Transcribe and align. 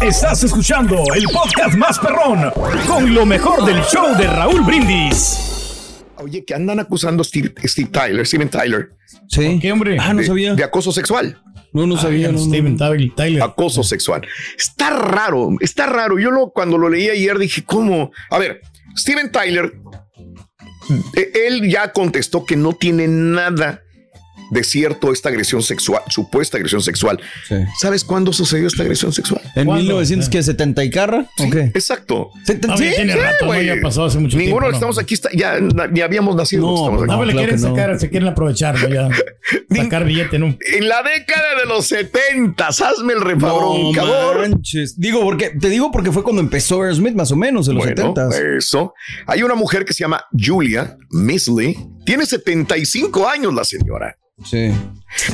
Estás 0.00 0.44
escuchando 0.44 1.02
el 1.12 1.24
podcast 1.24 1.76
más 1.76 1.98
perrón 1.98 2.52
con 2.86 3.12
lo 3.12 3.26
mejor 3.26 3.64
del 3.64 3.82
show 3.82 4.16
de 4.16 4.28
Raúl 4.28 4.62
Brindis. 4.62 6.04
Oye, 6.18 6.44
que 6.44 6.54
andan 6.54 6.78
acusando 6.78 7.22
a 7.22 7.24
Steve, 7.24 7.52
Steve 7.64 7.90
Tyler, 7.90 8.24
Steven 8.24 8.48
Tyler. 8.48 8.90
Sí. 9.28 9.58
¿Qué 9.60 9.72
hombre? 9.72 9.96
Ah, 10.00 10.12
no 10.12 10.20
de, 10.20 10.26
sabía. 10.26 10.54
de 10.54 10.62
acoso 10.62 10.92
sexual. 10.92 11.42
No, 11.72 11.84
no 11.86 11.96
sabía. 11.96 12.28
Ay, 12.28 12.32
no, 12.32 12.38
no. 12.38 12.44
Steven 12.46 12.76
Tyler. 12.76 13.12
Tyler. 13.16 13.42
Acoso 13.42 13.82
sexual. 13.82 14.24
Está 14.56 14.90
raro, 14.90 15.50
está 15.60 15.86
raro. 15.86 16.16
Yo 16.18 16.30
lo, 16.30 16.50
cuando 16.50 16.78
lo 16.78 16.88
leí 16.88 17.10
ayer 17.10 17.36
dije, 17.36 17.64
¿cómo? 17.64 18.12
A 18.30 18.38
ver, 18.38 18.60
Steven 18.96 19.32
Tyler, 19.32 19.72
eh, 21.16 21.32
él 21.48 21.68
ya 21.68 21.92
contestó 21.92 22.44
que 22.46 22.54
no 22.54 22.72
tiene 22.72 23.08
nada 23.08 23.82
de 24.50 24.64
cierto 24.64 25.12
esta 25.12 25.28
agresión 25.28 25.62
sexual, 25.62 26.02
supuesta 26.08 26.56
agresión 26.56 26.82
sexual. 26.82 27.20
Sí. 27.48 27.54
¿Sabes 27.80 28.04
cuándo 28.04 28.32
sucedió 28.32 28.66
esta 28.66 28.82
agresión 28.82 29.12
sexual? 29.12 29.40
¿En 29.54 29.66
¿Cuándo? 29.66 29.82
1970 29.84 30.84
y 30.84 30.90
carra? 30.90 31.26
Exacto. 31.74 32.30
No, 32.66 32.76
¿Sí? 32.76 32.90
tiene 32.96 33.14
rato, 33.16 33.44
¿no? 33.44 33.46
güey. 33.48 33.66
Ya 33.66 33.76
pasó 33.82 34.04
hace 34.04 34.18
mucho 34.18 34.36
Ninguno 34.36 34.60
tiempo. 34.60 34.66
de 34.66 34.70
que 34.72 34.76
estamos 34.76 34.98
aquí, 34.98 35.14
está- 35.14 35.30
ya, 35.34 35.58
ya 35.92 36.04
habíamos 36.04 36.36
nacido. 36.36 36.62
No, 36.66 36.74
estamos 36.76 37.02
aquí. 37.02 37.10
No, 37.12 37.18
me 37.18 37.26
le 37.26 37.32
claro 37.32 37.48
quieren 37.48 37.62
no. 37.62 37.76
sacar, 37.76 37.98
se 38.00 38.10
quieren 38.10 38.28
aprovechar, 38.28 38.80
¿no? 38.80 38.88
Ya. 38.88 39.08
Sacar 39.76 40.04
billete, 40.04 40.38
¿no? 40.38 40.46
En 40.74 40.88
la 40.88 41.02
década 41.02 41.58
de 41.60 41.66
los 41.68 41.86
70, 41.86 42.66
hazme 42.66 43.12
el 43.14 43.20
refabrón, 43.20 43.82
No 43.84 43.92
cabrón. 43.92 44.50
manches. 44.50 44.98
Digo, 44.98 45.20
porque, 45.22 45.50
te 45.50 45.68
digo 45.68 45.90
porque 45.90 46.10
fue 46.12 46.22
cuando 46.22 46.42
empezó 46.42 46.82
Aerosmith, 46.82 47.14
más 47.14 47.30
o 47.32 47.36
menos, 47.36 47.68
en 47.68 47.74
los 47.76 47.84
Bueno, 47.84 48.14
70 48.14 48.56
eso. 48.58 48.92
Hay 49.26 49.42
una 49.42 49.54
mujer 49.54 49.84
que 49.84 49.92
se 49.94 50.00
llama 50.00 50.24
Julia 50.38 50.96
Misley. 51.10 51.76
Tiene 52.04 52.26
75 52.26 53.28
años 53.28 53.54
la 53.54 53.64
señora. 53.64 54.16
Sí. 54.44 54.70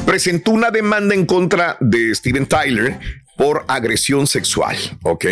Presentó 0.07 0.53
una 0.53 0.71
demanda 0.71 1.15
en 1.15 1.27
contra 1.27 1.77
de 1.81 2.15
Steven 2.15 2.47
Tyler 2.47 2.99
por 3.37 3.65
agresión 3.67 4.29
sexual, 4.29 4.77
¿ok? 5.03 5.25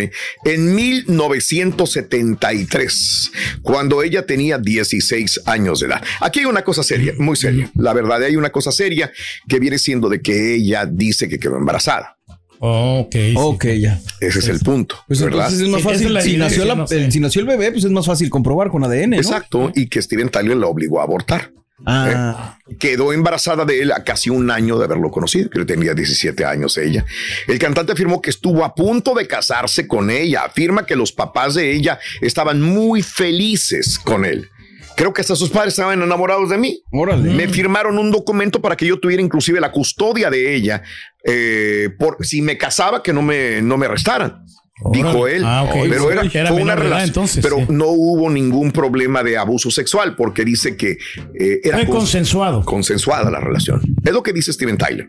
En 0.45 0.75
1973, 0.75 3.31
cuando 3.62 4.03
ella 4.03 4.27
tenía 4.27 4.59
16 4.59 5.43
años 5.47 5.81
de 5.81 5.87
edad. 5.87 6.03
Aquí 6.21 6.41
hay 6.41 6.47
una 6.47 6.62
cosa 6.65 6.82
seria, 6.82 7.12
muy 7.19 7.37
seria. 7.37 7.71
La 7.77 7.93
verdad, 7.93 8.22
hay 8.22 8.37
una 8.37 8.50
cosa 8.50 8.72
seria 8.72 9.12
que 9.49 9.61
viene 9.61 9.78
siendo 9.78 10.09
de 10.09 10.21
que 10.21 10.55
ella 10.55 10.87
dice 10.87 11.28
que 11.28 11.38
quedó 11.38 11.56
embarazada. 11.56 12.19
Oh, 12.65 13.00
ok. 13.06 13.12
sí. 13.15 13.34
Ok, 13.37 13.65
ya. 13.81 14.00
Ese 14.21 14.38
es 14.38 14.47
el 14.49 14.61
punto, 14.61 14.97
Pues 15.09 15.21
¿verdad? 15.21 15.47
entonces 15.49 15.61
es 15.62 15.69
más 15.69 15.82
fácil. 15.82 16.06
es 16.06 16.12
la 16.12 16.21
si, 16.22 16.37
nació 16.37 16.62
evidencia, 16.62 16.65
la- 16.65 16.75
no 16.77 16.87
sé. 16.87 17.05
el- 17.05 17.12
si 17.12 17.19
nació 17.21 17.41
el 17.41 17.47
bebé, 17.49 17.72
pues 17.72 17.84
es 17.84 17.91
más 17.91 18.06
fácil 18.06 18.31
comprobar 18.31 18.71
con 18.71 18.84
ADN, 18.84 19.11
¿no? 19.11 19.16
Exacto, 19.16 19.72
y 19.75 19.88
que 19.88 20.00
Steven 20.00 20.28
Tyler 20.28 20.56
la 20.56 20.69
obligó 20.69 21.00
a 21.00 21.05
abortar. 21.05 21.53
Ah, 21.84 22.59
Quedó 22.78 23.12
embarazada 23.12 23.65
de 23.65 23.83
él 23.83 23.93
a 23.93 24.05
casi 24.05 24.31
un 24.31 24.50
año 24.50 24.78
de 24.78 24.84
haberlo 24.84 25.10
conocido, 25.10 25.50
que 25.50 25.65
tenía 25.65 25.94
17 25.94 26.44
años 26.44 26.77
ella. 26.78 27.05
El 27.49 27.59
cantante 27.59 27.93
afirmó 27.93 28.22
que 28.22 28.31
estuvo 28.31 28.65
a 28.65 28.75
punto 28.75 29.15
de 29.15 29.27
casarse 29.27 29.88
con 29.88 30.11
ella. 30.11 30.44
Afirma 30.44 30.87
que 30.87 30.97
los 30.97 31.12
papás 31.12 31.55
de 31.55 31.72
ella 31.72 31.99
estaban 32.21 32.62
muy 32.62 33.03
felices 33.03 33.99
con 33.99 34.25
él. 34.25 34.49
Creo 34.97 35.12
que 35.12 35.22
hasta 35.22 35.34
sus 35.34 35.50
padres 35.50 35.72
estaban 35.72 36.03
enamorados 36.03 36.50
de 36.50 36.59
mí. 36.59 36.82
órale. 36.93 37.31
Me 37.31 37.49
firmaron 37.49 37.99
un 37.99 38.11
documento 38.11 38.61
para 38.61 38.77
que 38.77 38.87
yo 38.87 39.00
tuviera 39.00 39.22
inclusive 39.22 39.61
la 39.61 39.72
custodia 39.72 40.31
de 40.31 40.55
ella, 40.55 40.82
eh, 41.25 41.88
por 41.99 42.25
si 42.25 42.43
me 42.43 42.59
casaba 42.59 43.03
que 43.03 43.12
no 43.12 43.22
me, 43.22 43.62
no 43.62 43.77
me 43.77 43.87
arrestaran. 43.87 44.44
Dijo 44.91 45.28
él, 45.28 45.43
Ah, 45.44 45.69
pero 45.88 46.10
era, 46.10 46.22
Era 46.22 46.48
fue 46.50 46.62
una 46.62 46.75
relación, 46.75 47.09
entonces, 47.09 47.43
pero 47.43 47.59
sí. 47.59 47.66
no 47.69 47.87
hubo 47.88 48.31
ningún 48.31 48.72
problema 48.72 49.22
de 49.22 49.37
abuso 49.37 49.70
sexual 49.70 50.16
porque 50.16 50.44
dice 50.44 50.76
que 50.76 50.98
eh, 51.38 51.60
era 51.62 51.78
Fue 51.78 51.87
consensuado. 51.87 52.65
consensuada 52.65 53.31
la 53.31 53.41
relación. 53.41 53.81
Es 54.04 54.12
lo 54.12 54.22
que 54.22 54.32
dice 54.32 54.53
Steven 54.53 54.76
Tyler. 54.78 55.06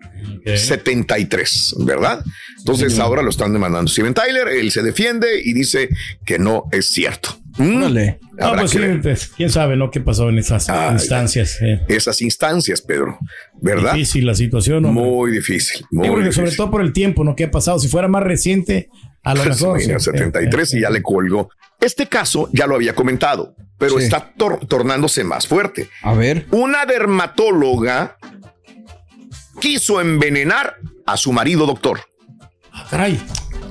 73, 0.68 1.76
¿verdad? 1.86 2.24
Entonces 2.60 3.00
ahora 3.00 3.22
lo 3.22 3.30
están 3.30 3.54
demandando 3.54 3.90
Steven 3.90 4.14
Tyler, 4.14 4.48
él 4.50 4.72
se 4.72 4.82
defiende 4.84 5.28
y 5.44 5.54
dice 5.54 5.90
que 6.26 6.40
no 6.40 6.66
es 6.72 6.88
cierto. 6.88 7.38
Mm. 7.58 7.80
No, 7.82 8.56
pues 8.56 8.72
que 8.72 8.80
sí, 8.80 9.00
pues, 9.02 9.32
quién 9.38 9.50
sabe, 9.52 9.76
¿no? 9.78 9.92
¿Qué 9.92 10.00
pasó 10.02 10.30
en 10.30 10.40
esas 10.40 10.70
Ay, 10.70 10.94
instancias? 10.94 11.62
eh. 11.62 11.82
esas 11.88 12.20
instancias, 12.24 12.82
Pedro, 12.82 13.20
¿verdad? 13.62 13.94
Difícil 13.94 14.26
la 14.26 14.34
situación, 14.34 14.84
hombre. 14.86 15.04
Muy 15.06 15.32
difícil, 15.32 15.86
muy 15.92 16.08
porque 16.10 16.32
sobre 16.32 16.46
difícil. 16.48 16.58
todo 16.58 16.72
por 16.72 16.82
el 16.82 16.94
tiempo, 16.94 17.24
¿no? 17.24 17.36
¿Qué 17.36 17.44
ha 17.44 17.52
pasado? 17.52 17.78
Si 17.78 17.88
fuera 17.90 18.08
más 18.08 18.24
reciente, 18.24 18.90
a 19.24 19.34
lo 19.36 19.44
Pues, 19.44 19.62
mejor. 19.62 19.78
mira, 19.80 20.00
sí. 20.00 20.06
73 20.12 20.74
y 20.74 20.82
ya 20.82 20.90
le 20.90 21.02
colgó. 21.02 21.50
Este 21.80 22.08
caso 22.08 22.50
ya 22.54 22.68
lo 22.68 22.76
había 22.76 22.94
comentado, 22.96 23.56
pero 23.78 23.98
Sí. 23.98 24.06
está 24.06 24.34
tor- 24.38 24.66
tornándose 24.68 25.24
más 25.24 25.48
fuerte. 25.48 25.90
A 26.02 26.14
ver. 26.14 26.46
Una 26.52 26.86
dermatóloga 26.86 28.18
quiso 29.60 30.02
envenenar 30.02 30.78
a 31.06 31.18
su 31.18 31.32
marido 31.32 31.66
doctor. 31.66 32.02
Ah, 32.72 32.88
caray. 32.90 33.22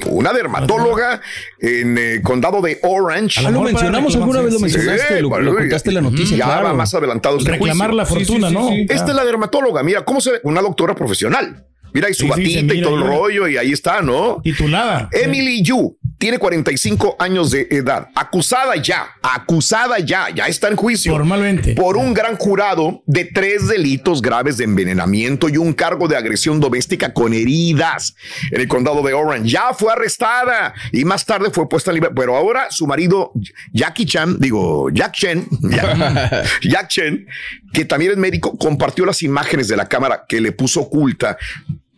Una 0.06 0.32
dermatóloga 0.32 1.20
en 1.60 1.96
el 1.96 2.22
condado 2.22 2.60
de 2.60 2.80
Orange. 2.82 3.40
Ah, 3.46 3.50
lo 3.50 3.62
mencionamos 3.62 4.14
alguna 4.16 4.40
vez, 4.42 4.52
lo 4.52 4.58
mencionaste, 4.58 5.20
lo, 5.20 5.38
lo 5.40 5.54
contaste 5.54 5.92
la 5.92 6.00
noticia. 6.00 6.36
Ya 6.36 6.44
claro. 6.44 6.64
va 6.64 6.74
más 6.74 6.92
adelantado 6.94 7.38
este 7.38 7.52
Reclamar 7.52 7.90
juicio. 7.90 7.96
la 7.96 8.06
fortuna, 8.06 8.48
sí, 8.48 8.54
sí, 8.54 8.60
¿no? 8.60 8.68
sí. 8.68 8.86
Esta 8.90 9.10
es 9.10 9.14
la 9.14 9.24
dermatóloga. 9.24 9.82
Mira 9.84 10.04
cómo 10.04 10.20
se 10.20 10.32
ve. 10.32 10.40
Una 10.42 10.60
doctora 10.60 10.94
profesional. 10.94 11.66
Mira, 11.92 12.10
y 12.10 12.14
su 12.14 12.26
Sí, 12.26 12.32
sí, 12.34 12.56
batita 12.56 12.74
y 12.74 12.82
todo 12.82 12.96
el 12.96 13.02
rollo, 13.02 13.48
y 13.48 13.56
ahí 13.56 13.72
está, 13.72 14.00
¿no? 14.00 14.40
Titulada. 14.42 15.08
Emily 15.12 15.62
Yu 15.62 15.98
tiene 16.22 16.38
45 16.38 17.16
años 17.18 17.50
de 17.50 17.66
edad, 17.72 18.06
acusada 18.14 18.76
ya, 18.76 19.08
acusada 19.20 19.98
ya, 19.98 20.28
ya 20.30 20.46
está 20.46 20.68
en 20.68 20.76
juicio. 20.76 21.10
Formalmente. 21.10 21.74
Por 21.74 21.96
un 21.96 22.14
gran 22.14 22.36
jurado 22.36 23.02
de 23.06 23.24
tres 23.24 23.66
delitos 23.66 24.22
graves 24.22 24.56
de 24.56 24.62
envenenamiento 24.62 25.48
y 25.48 25.56
un 25.56 25.72
cargo 25.72 26.06
de 26.06 26.16
agresión 26.16 26.60
doméstica 26.60 27.12
con 27.12 27.34
heridas 27.34 28.14
en 28.52 28.60
el 28.60 28.68
condado 28.68 29.02
de 29.02 29.12
Orange. 29.12 29.50
Ya 29.50 29.74
fue 29.74 29.92
arrestada 29.92 30.72
y 30.92 31.04
más 31.04 31.26
tarde 31.26 31.50
fue 31.50 31.68
puesta 31.68 31.90
en 31.90 31.96
libertad. 31.96 32.14
Pero 32.14 32.36
ahora 32.36 32.70
su 32.70 32.86
marido, 32.86 33.32
Jackie 33.72 34.06
Chan, 34.06 34.38
digo, 34.38 34.90
Jack 34.90 35.14
Chen, 35.14 35.48
Jack, 35.60 36.46
Jack 36.62 36.88
Chen, 36.88 37.26
que 37.72 37.84
también 37.84 38.12
es 38.12 38.16
médico, 38.16 38.56
compartió 38.56 39.04
las 39.04 39.24
imágenes 39.24 39.66
de 39.66 39.76
la 39.76 39.88
cámara 39.88 40.24
que 40.28 40.40
le 40.40 40.52
puso 40.52 40.82
oculta. 40.82 41.36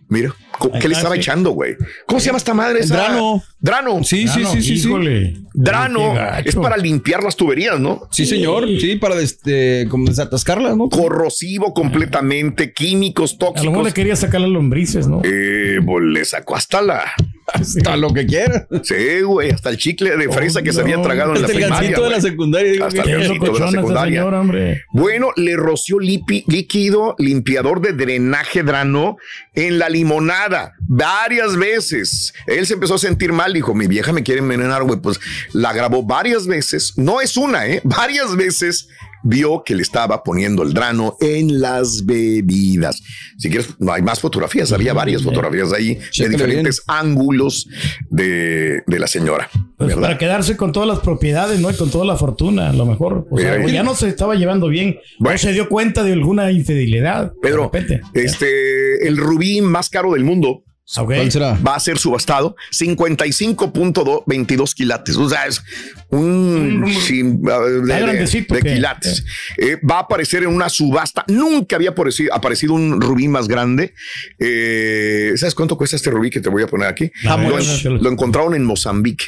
Mira, 0.08 0.34
¿qué 0.80 0.88
le 0.88 0.94
estaba 0.94 1.16
echando, 1.16 1.50
güey? 1.50 1.76
¿Cómo 2.06 2.20
se 2.20 2.26
llama 2.26 2.38
esta 2.38 2.54
madre? 2.54 2.80
esa? 2.80 2.94
Drano. 2.96 3.42
Drano. 3.58 4.04
Sí, 4.04 4.28
sí, 4.28 4.44
sí, 4.44 4.62
sí, 4.62 4.74
híjole. 4.74 5.34
Drano 5.52 6.14
es 6.44 6.54
para 6.56 6.76
limpiar 6.76 7.22
las 7.22 7.36
tuberías, 7.36 7.80
¿no? 7.80 8.02
Sí, 8.10 8.26
señor. 8.26 8.66
Sí, 8.80 8.96
para 8.96 9.18
este, 9.20 9.86
como 9.88 10.06
desatascarlas, 10.06 10.76
¿no? 10.76 10.88
Corrosivo 10.88 11.72
completamente, 11.72 12.72
químicos 12.72 13.32
A 13.32 13.34
lo 13.34 13.46
mejor 13.46 13.54
tóxicos. 13.54 13.84
le 13.84 13.92
quería 13.92 14.16
sacar 14.16 14.40
las 14.40 14.50
lombrices, 14.50 15.08
¿no? 15.08 15.22
Eh, 15.24 15.78
pues 15.84 16.04
le 16.04 16.24
sacó 16.24 16.56
hasta 16.56 16.82
la. 16.82 17.04
Hasta 17.52 17.96
lo 17.96 18.12
que 18.12 18.26
quiera. 18.26 18.66
Sí, 18.82 19.20
güey, 19.22 19.50
hasta 19.50 19.68
el 19.70 19.76
chicle 19.76 20.16
de 20.16 20.28
fresa 20.30 20.62
que 20.62 20.72
se 20.72 20.80
había 20.80 21.00
tragado 21.02 21.34
en 21.34 21.42
la 21.42 21.46
Hasta 21.46 21.52
el 21.52 21.64
primaria. 21.64 21.80
gancito 21.90 22.04
de 22.04 22.10
la 22.10 22.20
secundaria. 22.20 22.72
digo 22.72 22.84
Hasta 22.86 23.02
el 23.02 23.10
gancito 23.10 23.52
de 23.52 23.60
la 23.60 23.70
secundaria. 23.70 24.20
señora, 24.20 24.40
hombre. 24.40 24.82
Bueno, 24.92 25.28
le 25.36 25.56
roció 25.56 25.96
lipi- 25.98 26.44
líquido 26.46 27.14
limpiador 27.18 27.80
de 27.80 27.92
drenaje 27.92 28.62
drano 28.62 29.16
en 29.54 29.78
la 29.78 29.88
limonada 29.88 30.72
varias 30.80 31.56
veces. 31.56 32.32
Él 32.46 32.66
se 32.66 32.74
empezó 32.74 32.94
a 32.94 32.98
sentir 32.98 33.32
mal, 33.32 33.52
dijo, 33.52 33.74
mi 33.74 33.86
vieja 33.86 34.12
me 34.12 34.22
quiere 34.22 34.40
envenenar, 34.40 34.82
güey. 34.84 34.98
Pues 35.00 35.20
la 35.52 35.72
grabó 35.72 36.02
varias 36.02 36.46
veces. 36.46 36.94
No 36.96 37.20
es 37.20 37.36
una, 37.36 37.66
¿eh? 37.66 37.80
Varias 37.84 38.34
veces 38.36 38.88
vio 39.24 39.64
que 39.64 39.74
le 39.74 39.82
estaba 39.82 40.22
poniendo 40.22 40.62
el 40.62 40.72
drano 40.72 41.16
en 41.20 41.60
las 41.60 42.06
bebidas. 42.06 43.02
Si 43.38 43.48
quieres, 43.48 43.70
no 43.80 43.92
hay 43.92 44.02
más 44.02 44.20
fotografías, 44.20 44.72
había 44.72 44.92
varias 44.92 45.22
fotografías 45.22 45.72
ahí 45.72 45.98
de 46.18 46.28
diferentes 46.28 46.82
ángulos 46.86 47.66
de, 48.10 48.82
de 48.86 48.98
la 48.98 49.06
señora. 49.08 49.48
Pues 49.76 49.96
para 49.96 50.18
quedarse 50.18 50.56
con 50.56 50.70
todas 50.72 50.88
las 50.88 51.00
propiedades, 51.00 51.58
¿no? 51.58 51.70
Y 51.70 51.74
con 51.74 51.90
toda 51.90 52.04
la 52.04 52.16
fortuna, 52.16 52.70
a 52.70 52.72
lo 52.72 52.86
mejor. 52.86 53.26
O 53.30 53.38
sea, 53.38 53.66
ya 53.66 53.82
no 53.82 53.94
se 53.94 54.08
estaba 54.08 54.34
llevando 54.36 54.68
bien. 54.68 54.98
Bueno. 55.18 55.34
No 55.34 55.38
se 55.38 55.52
dio 55.52 55.68
cuenta 55.68 56.04
de 56.04 56.12
alguna 56.12 56.52
infidelidad. 56.52 57.32
de 57.32 57.40
Pedro, 57.42 57.64
repente. 57.64 58.00
este, 58.12 59.08
el 59.08 59.16
rubí 59.16 59.60
más 59.60 59.90
caro 59.90 60.12
del 60.12 60.22
mundo 60.24 60.62
Ok. 60.98 61.06
¿Cuál 61.06 61.32
será? 61.32 61.58
va 61.66 61.76
a 61.76 61.80
ser 61.80 61.98
subastado 61.98 62.54
55.22 62.70 64.74
quilates. 64.74 65.16
O 65.16 65.28
sea, 65.28 65.46
es 65.46 65.62
un 66.10 66.84
sin- 67.06 67.42
de, 67.42 67.80
de- 67.82 68.00
grandecito 68.00 68.54
de 68.54 68.62
que- 68.62 68.74
quilates. 68.74 69.24
Eh, 69.56 69.78
va 69.88 69.96
a 69.96 70.00
aparecer 70.00 70.42
en 70.42 70.50
una 70.50 70.68
subasta. 70.68 71.24
Nunca 71.28 71.76
había 71.76 71.90
aparecido, 71.90 72.34
aparecido 72.34 72.74
un 72.74 73.00
rubí 73.00 73.28
más 73.28 73.48
grande. 73.48 73.94
Eh, 74.38 75.32
¿Sabes 75.36 75.54
cuánto 75.54 75.76
cuesta 75.76 75.96
este 75.96 76.10
rubí 76.10 76.30
que 76.30 76.40
te 76.40 76.48
voy 76.48 76.62
a 76.62 76.66
poner 76.66 76.88
aquí? 76.88 77.10
Ah, 77.26 77.36
lo, 77.36 77.50
bueno, 77.50 77.70
en- 77.72 78.02
lo 78.02 78.10
encontraron 78.10 78.54
en 78.54 78.64
Mozambique. 78.64 79.24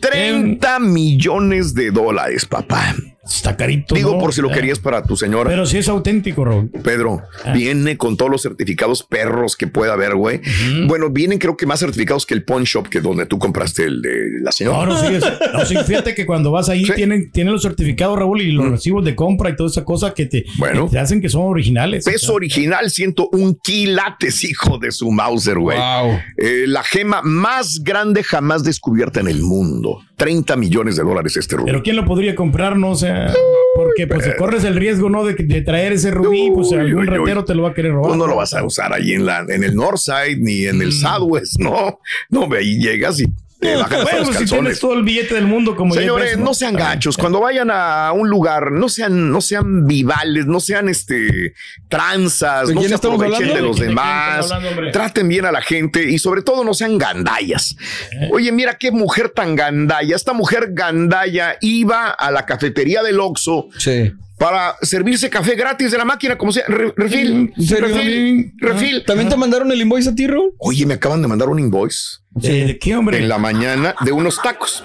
30 0.00 0.78
millones 0.78 1.74
de 1.74 1.90
dólares, 1.90 2.46
papá. 2.46 2.94
Está 3.24 3.56
carito. 3.56 3.94
Digo 3.94 4.12
¿no? 4.14 4.18
por 4.18 4.32
si 4.32 4.40
lo 4.40 4.50
Ah, 4.50 4.54
querías 4.54 4.78
para 4.78 5.02
tu 5.02 5.14
señora. 5.16 5.50
Pero 5.50 5.66
sí 5.66 5.76
es 5.78 5.88
auténtico, 5.88 6.44
Raúl. 6.44 6.70
Pedro, 6.82 7.20
Ah. 7.44 7.52
viene 7.52 7.96
con 7.98 8.16
todos 8.16 8.30
los 8.30 8.42
certificados 8.42 9.02
perros 9.02 9.56
que 9.56 9.66
pueda 9.66 9.92
haber, 9.92 10.14
güey. 10.14 10.40
Bueno, 10.86 11.10
vienen 11.10 11.38
creo 11.38 11.56
que 11.56 11.66
más 11.66 11.80
certificados 11.80 12.24
que 12.24 12.32
el 12.34 12.44
pawn 12.44 12.64
shop 12.64 12.88
que 12.88 13.00
donde 13.00 13.26
tú 13.26 13.38
compraste 13.38 13.84
el 13.84 14.00
de 14.00 14.10
la 14.42 14.50
señora. 14.52 14.86
No, 14.86 14.86
no, 14.86 14.98
sí, 15.00 15.26
no, 15.52 15.64
sí, 15.66 15.76
fíjate 15.86 16.14
que 16.14 16.24
cuando 16.24 16.50
vas 16.50 16.68
ahí 16.70 16.84
Sí. 16.86 16.92
tienen, 16.96 17.30
tienen 17.30 17.52
los 17.52 17.62
certificados, 17.62 18.18
Raúl, 18.18 18.40
y 18.40 18.52
los 18.52 18.70
recibos 18.70 19.04
de 19.04 19.14
compra 19.14 19.50
y 19.50 19.56
toda 19.56 19.68
esa 19.68 19.84
cosa 19.84 20.14
que 20.14 20.24
te, 20.26 20.46
Bueno. 20.58 20.86
que 20.86 20.92
te 20.92 20.98
hacen 20.98 21.20
que 21.20 21.28
son 21.28 21.42
originales. 21.42 22.04
Peso 22.06 22.16
O 22.16 22.18
sea, 22.28 22.34
original, 22.36 22.90
101 22.90 23.56
quilates, 23.62 24.44
hijo 24.44 24.78
de 24.78 24.90
su 24.92 25.10
Mauser, 25.10 25.58
güey. 25.58 25.78
Wow. 25.78 26.18
Eh, 26.38 26.64
la 26.66 26.82
gema 26.82 27.20
más 27.22 27.80
grande 27.84 28.22
jamás 28.24 28.64
descubierta 28.64 29.20
en 29.20 29.28
el 29.28 29.42
mundo. 29.42 29.98
30 30.20 30.54
millones 30.56 30.96
de 30.96 31.02
dólares 31.02 31.34
este 31.38 31.56
rubí. 31.56 31.70
Pero 31.70 31.82
¿quién 31.82 31.96
lo 31.96 32.04
podría 32.04 32.34
comprar? 32.34 32.76
No 32.76 32.90
o 32.90 32.94
sea, 32.94 33.32
porque 33.74 34.06
pues 34.06 34.22
si 34.24 34.32
corres 34.36 34.64
el 34.64 34.76
riesgo, 34.76 35.08
¿no? 35.08 35.24
De, 35.24 35.32
de 35.32 35.62
traer 35.62 35.92
ese 35.92 36.10
rubí, 36.10 36.50
pues 36.54 36.72
algún 36.72 37.00
uy, 37.00 37.00
uy. 37.00 37.06
ratero 37.06 37.44
te 37.46 37.54
lo 37.54 37.62
va 37.62 37.70
a 37.70 37.74
querer 37.74 37.92
robar. 37.92 38.12
Tú 38.12 38.18
no 38.18 38.26
lo 38.26 38.36
vas 38.36 38.52
a 38.52 38.62
usar 38.62 38.92
ahí 38.92 39.12
en, 39.12 39.24
la, 39.24 39.46
en 39.48 39.64
el 39.64 39.74
Northside 39.74 40.36
ni 40.38 40.66
en 40.66 40.82
el 40.82 40.92
Southwest, 40.92 41.58
no. 41.58 42.00
No, 42.28 42.46
ve, 42.48 42.58
ahí 42.58 42.78
llegas 42.78 43.20
y 43.20 43.24
Bueno, 43.60 43.86
los 43.90 44.26
pues, 44.28 44.38
si 44.38 44.44
tienes 44.46 44.80
todo 44.80 44.94
el 44.94 45.02
billete 45.02 45.34
del 45.34 45.46
mundo 45.46 45.76
como 45.76 45.92
Señores, 45.94 46.38
no 46.38 46.54
sean 46.54 46.74
gachos. 46.74 47.16
Cuando 47.16 47.40
vayan 47.40 47.70
a 47.70 48.10
un 48.12 48.30
lugar, 48.30 48.72
no 48.72 48.88
sean, 48.88 49.30
no 49.30 49.40
sean 49.42 49.86
vivales, 49.86 50.46
no 50.46 50.60
sean 50.60 50.88
este 50.88 51.52
tranzas, 51.88 52.68
¿De 52.68 52.74
no 52.74 52.82
se 52.82 52.94
aprovechen 52.94 53.34
hablando? 53.34 53.54
de 53.54 53.60
los 53.62 53.76
¿De 53.76 53.80
quién 53.82 53.88
demás. 53.90 54.50
hablando? 54.50 54.90
Traten 54.92 55.28
bien 55.28 55.44
a 55.44 55.52
la 55.52 55.60
gente 55.60 56.02
y 56.10 56.18
sobre 56.18 56.40
todo 56.42 56.64
no 56.64 56.72
sean 56.72 56.96
gandallas. 56.96 57.76
Eh. 58.12 58.30
Oye, 58.32 58.50
mira 58.50 58.78
qué 58.78 58.90
mujer 58.92 59.28
tan 59.28 59.56
gandalla. 59.56 60.16
Esta 60.16 60.32
mujer 60.32 60.68
gandalla 60.70 61.56
iba 61.60 62.08
a 62.10 62.30
la 62.30 62.46
cafetería 62.46 63.02
del 63.02 63.20
Oxxo 63.20 63.68
Sí. 63.78 64.12
Para 64.40 64.74
servirse 64.80 65.28
café 65.28 65.54
gratis 65.54 65.90
de 65.92 65.98
la 65.98 66.04
máquina, 66.06 66.38
como 66.38 66.50
sea, 66.50 66.64
re- 66.66 66.94
refil, 66.96 67.52
refil, 67.56 68.54
refil. 68.58 69.04
¿También 69.06 69.28
te 69.28 69.36
mandaron 69.36 69.70
el 69.70 69.80
invoice 69.82 70.08
a 70.08 70.14
ti, 70.14 70.26
Raúl? 70.26 70.54
Oye, 70.58 70.86
me 70.86 70.94
acaban 70.94 71.20
de 71.20 71.28
mandar 71.28 71.50
un 71.50 71.58
invoice 71.58 72.20
¿De, 72.30 72.64
de 72.66 72.78
qué, 72.78 72.96
hombre? 72.96 73.18
en 73.18 73.28
la 73.28 73.36
mañana 73.36 73.94
de 74.00 74.12
unos 74.12 74.40
tacos 74.40 74.82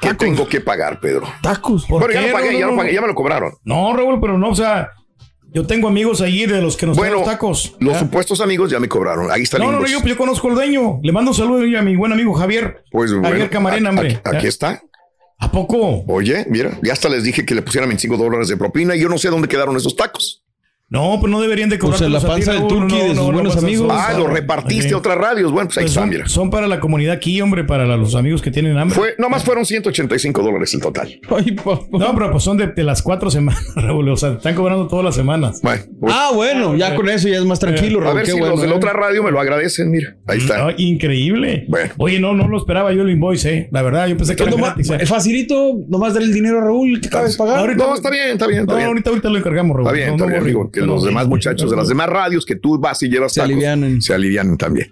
que 0.00 0.12
tengo 0.14 0.48
que 0.48 0.60
pagar, 0.60 0.98
Pedro. 0.98 1.26
Tacos. 1.40 1.86
¿Por 1.86 2.00
Bueno, 2.00 2.14
ya 2.14 2.20
qué, 2.20 2.26
lo 2.26 2.32
pagué, 2.32 2.48
Raúl? 2.48 2.58
ya 2.60 2.66
lo 2.66 2.72
No, 2.72 2.78
pagué, 2.78 2.94
ya 2.94 3.00
me 3.00 3.06
lo 3.06 3.14
cobraron. 3.14 3.52
No, 3.64 3.96
Raúl, 3.96 4.20
pero 4.20 4.36
no, 4.38 4.48
o 4.50 4.54
sea, 4.56 4.90
yo 5.54 5.64
tengo 5.68 5.86
amigos 5.86 6.20
allí 6.20 6.44
de 6.46 6.60
los 6.60 6.76
que 6.76 6.86
nos 6.86 6.96
Bueno, 6.96 7.12
traen 7.12 7.24
los 7.26 7.32
tacos. 7.32 7.76
los 7.78 7.96
supuestos 7.98 8.40
amigos 8.40 8.70
ya 8.72 8.80
me 8.80 8.88
cobraron. 8.88 9.30
Ahí 9.30 9.42
está 9.42 9.56
el 9.58 9.62
No, 9.62 9.70
no, 9.72 9.80
no, 9.80 9.86
yo, 9.86 10.02
yo 10.04 10.16
conozco 10.16 10.48
al 10.48 10.56
dueño. 10.56 10.98
Le 11.04 11.12
mando 11.12 11.30
un 11.30 11.36
saludo 11.36 11.60
a 11.78 11.82
mi 11.82 11.94
buen 11.94 12.12
amigo 12.12 12.34
Javier. 12.34 12.82
Pues 12.90 13.12
Javier 13.12 13.30
bueno, 13.36 13.50
Camarena, 13.50 13.90
hombre. 13.90 14.20
Aquí, 14.24 14.48
está. 14.48 14.82
¿A 15.38 15.50
poco? 15.50 16.04
Oye, 16.08 16.46
mira, 16.48 16.78
ya 16.82 16.92
hasta 16.92 17.08
les 17.08 17.24
dije 17.24 17.44
que 17.44 17.54
le 17.54 17.62
pusieran 17.62 17.88
25 17.88 18.16
dólares 18.16 18.48
de 18.48 18.56
propina 18.56 18.96
y 18.96 19.00
yo 19.00 19.08
no 19.08 19.18
sé 19.18 19.28
dónde 19.28 19.48
quedaron 19.48 19.76
esos 19.76 19.94
tacos. 19.94 20.45
No, 20.88 21.18
pues 21.20 21.32
no 21.32 21.40
deberían 21.40 21.68
de 21.68 21.80
cobrar. 21.80 21.98
Pues 21.98 22.06
en 22.06 22.12
la 22.12 22.20
panza 22.20 22.52
del 22.52 22.68
Turqui 22.68 22.96
de 22.96 23.14
sus 23.16 23.32
buenos 23.32 23.56
amigos. 23.56 23.88
Ah, 23.92 24.14
los 24.16 24.30
repartiste 24.30 24.94
a 24.94 24.98
otras 24.98 25.18
radios. 25.18 25.50
Bueno, 25.50 25.66
pues 25.66 25.78
ahí 25.78 25.86
está, 25.86 26.00
son, 26.02 26.08
mira. 26.08 26.28
son 26.28 26.48
para 26.48 26.68
la 26.68 26.78
comunidad 26.78 27.12
aquí, 27.14 27.40
hombre, 27.40 27.64
para 27.64 27.86
la- 27.86 27.96
los 27.96 28.14
amigos 28.14 28.40
que 28.40 28.52
tienen 28.52 28.78
hambre. 28.78 28.94
Fue, 28.96 29.14
nomás 29.18 29.42
fueron 29.42 29.66
185 29.66 30.42
dólares 30.42 30.72
el 30.74 30.80
total. 30.80 31.20
Ay, 31.28 31.52
papá. 31.52 31.80
No, 31.90 32.14
pero 32.14 32.30
pues 32.30 32.44
son 32.44 32.56
de, 32.56 32.68
de 32.68 32.84
las 32.84 33.02
cuatro 33.02 33.30
semanas, 33.30 33.64
Raúl. 33.74 34.08
O 34.10 34.16
sea, 34.16 34.30
te 34.30 34.36
están 34.36 34.54
cobrando 34.54 34.86
todas 34.86 35.04
las 35.04 35.16
semanas. 35.16 35.60
Bueno, 35.60 35.82
pues, 35.98 36.14
Ah, 36.16 36.30
bueno, 36.32 36.76
ya 36.76 36.94
con 36.94 37.08
eso 37.08 37.26
ya 37.26 37.38
es 37.38 37.44
más 37.44 37.58
tranquilo, 37.58 37.98
a 37.98 38.02
Raúl. 38.04 38.16
ver 38.18 38.24
Qué 38.24 38.30
si 38.30 38.38
bueno. 38.38 38.52
los 38.54 38.60
de 38.62 38.68
la 38.68 38.74
¿eh? 38.74 38.76
otra 38.76 38.92
radio 38.92 39.24
me 39.24 39.32
lo 39.32 39.40
agradecen. 39.40 39.90
Mira, 39.90 40.16
ahí 40.28 40.38
está. 40.38 40.68
Increíble. 40.76 41.64
Bueno. 41.68 41.92
Oye, 41.98 42.20
no, 42.20 42.32
no 42.32 42.46
lo 42.46 42.58
esperaba 42.58 42.92
yo 42.92 43.02
el 43.02 43.10
invoice, 43.10 43.52
eh. 43.52 43.68
La 43.72 43.82
verdad, 43.82 44.06
yo 44.06 44.16
pensé 44.16 44.36
que 44.36 44.42
era 44.44 44.52
Pues 44.52 44.60
nomás- 44.62 44.76
gratis. 44.88 45.02
eh. 45.02 45.06
facilito, 45.06 45.74
nomás 45.88 46.14
darle 46.14 46.28
el 46.28 46.34
dinero 46.34 46.58
a 46.60 46.64
Raúl 46.64 47.00
que 47.00 47.08
acabas 47.08 47.32
de 47.32 47.38
pagar. 47.38 47.58
Ahorita- 47.58 47.84
No, 47.86 47.94
está 47.96 48.08
bien, 48.08 48.28
está 48.30 48.46
bien, 48.46 48.60
está 48.60 48.72
No, 48.72 48.76
bien. 48.76 48.88
ahorita, 48.88 49.10
ahorita 49.10 49.28
lo 49.30 49.38
encargamos, 49.38 49.76
Raúl. 49.76 49.86
Está 49.88 49.92
bien, 49.96 50.08
No, 50.10 50.14
está 50.14 50.24
no 50.26 50.30
bien, 50.30 50.44
que 50.80 50.86
No, 50.86 50.94
los 50.94 51.02
no, 51.02 51.08
demás 51.08 51.24
no, 51.24 51.30
muchachos 51.30 51.70
de 51.70 51.76
las 51.76 51.88
demás 51.88 52.08
radios 52.08 52.44
que 52.46 52.56
tú 52.56 52.78
vas 52.78 53.02
y 53.02 53.08
llevas 53.08 53.32
Se 53.32 53.40
tacos, 53.40 53.52
alivianen. 53.52 54.00
se 54.02 54.14
alivianen 54.14 54.56
también. 54.56 54.90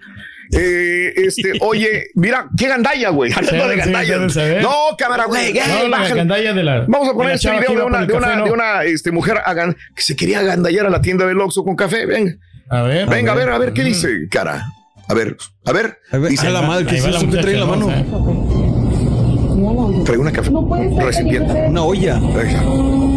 Eh, 0.52 1.12
este, 1.16 1.52
oye, 1.60 2.08
mira, 2.14 2.48
qué 2.56 2.68
gandalla, 2.68 3.08
güey. 3.10 3.32
Hablando 3.32 3.68
de 3.68 3.76
gandalla. 3.76 4.18
No, 4.60 4.70
cámara, 4.98 5.24
güey. 5.26 5.52
No, 5.54 5.88
la 5.88 5.98
bájale. 5.98 6.14
gandalla 6.16 6.52
de 6.52 6.62
la. 6.62 6.80
Vamos 6.86 7.08
a 7.08 7.12
poner 7.14 7.34
este 7.34 7.50
video 7.50 7.66
que 7.68 7.76
de 7.76 7.82
una, 7.82 8.06
de 8.06 8.12
una, 8.12 8.26
café, 8.26 8.36
¿no? 8.38 8.44
de 8.44 8.50
una 8.52 8.84
este, 8.84 9.10
mujer 9.10 9.38
agan- 9.44 9.76
que 9.94 10.02
se 10.02 10.16
quería 10.16 10.40
agandallar 10.40 10.86
a 10.86 10.90
la 10.90 11.00
tienda 11.00 11.26
del 11.26 11.40
Oxxo 11.40 11.64
con 11.64 11.76
café. 11.76 12.06
Venga, 12.06 12.34
A 12.68 12.82
ver. 12.82 13.08
venga, 13.08 13.32
a 13.32 13.34
ver, 13.34 13.48
a 13.50 13.58
ver, 13.58 13.72
¿qué 13.72 13.82
dice, 13.84 14.28
cara? 14.30 14.64
A 15.08 15.14
ver, 15.14 15.36
a 15.66 15.72
ver. 15.72 15.98
A 16.12 16.18
ver, 16.18 16.30
Dice, 16.30 16.46
a 16.46 16.50
la 16.50 16.62
madre, 16.62 16.84
¿qué 16.86 16.92
Ahí 16.92 16.98
es 16.98 17.06
eso 17.06 17.30
que 17.30 17.36
trae 17.38 17.54
en 17.54 17.60
la 17.60 17.66
mano? 17.66 17.90
¿no? 17.90 20.04
trae 20.04 20.18
una 20.18 20.32
café. 20.32 20.50
recipiente. 21.00 21.52
Una 21.68 21.82
olla. 21.84 22.20
Venga. 22.20 23.13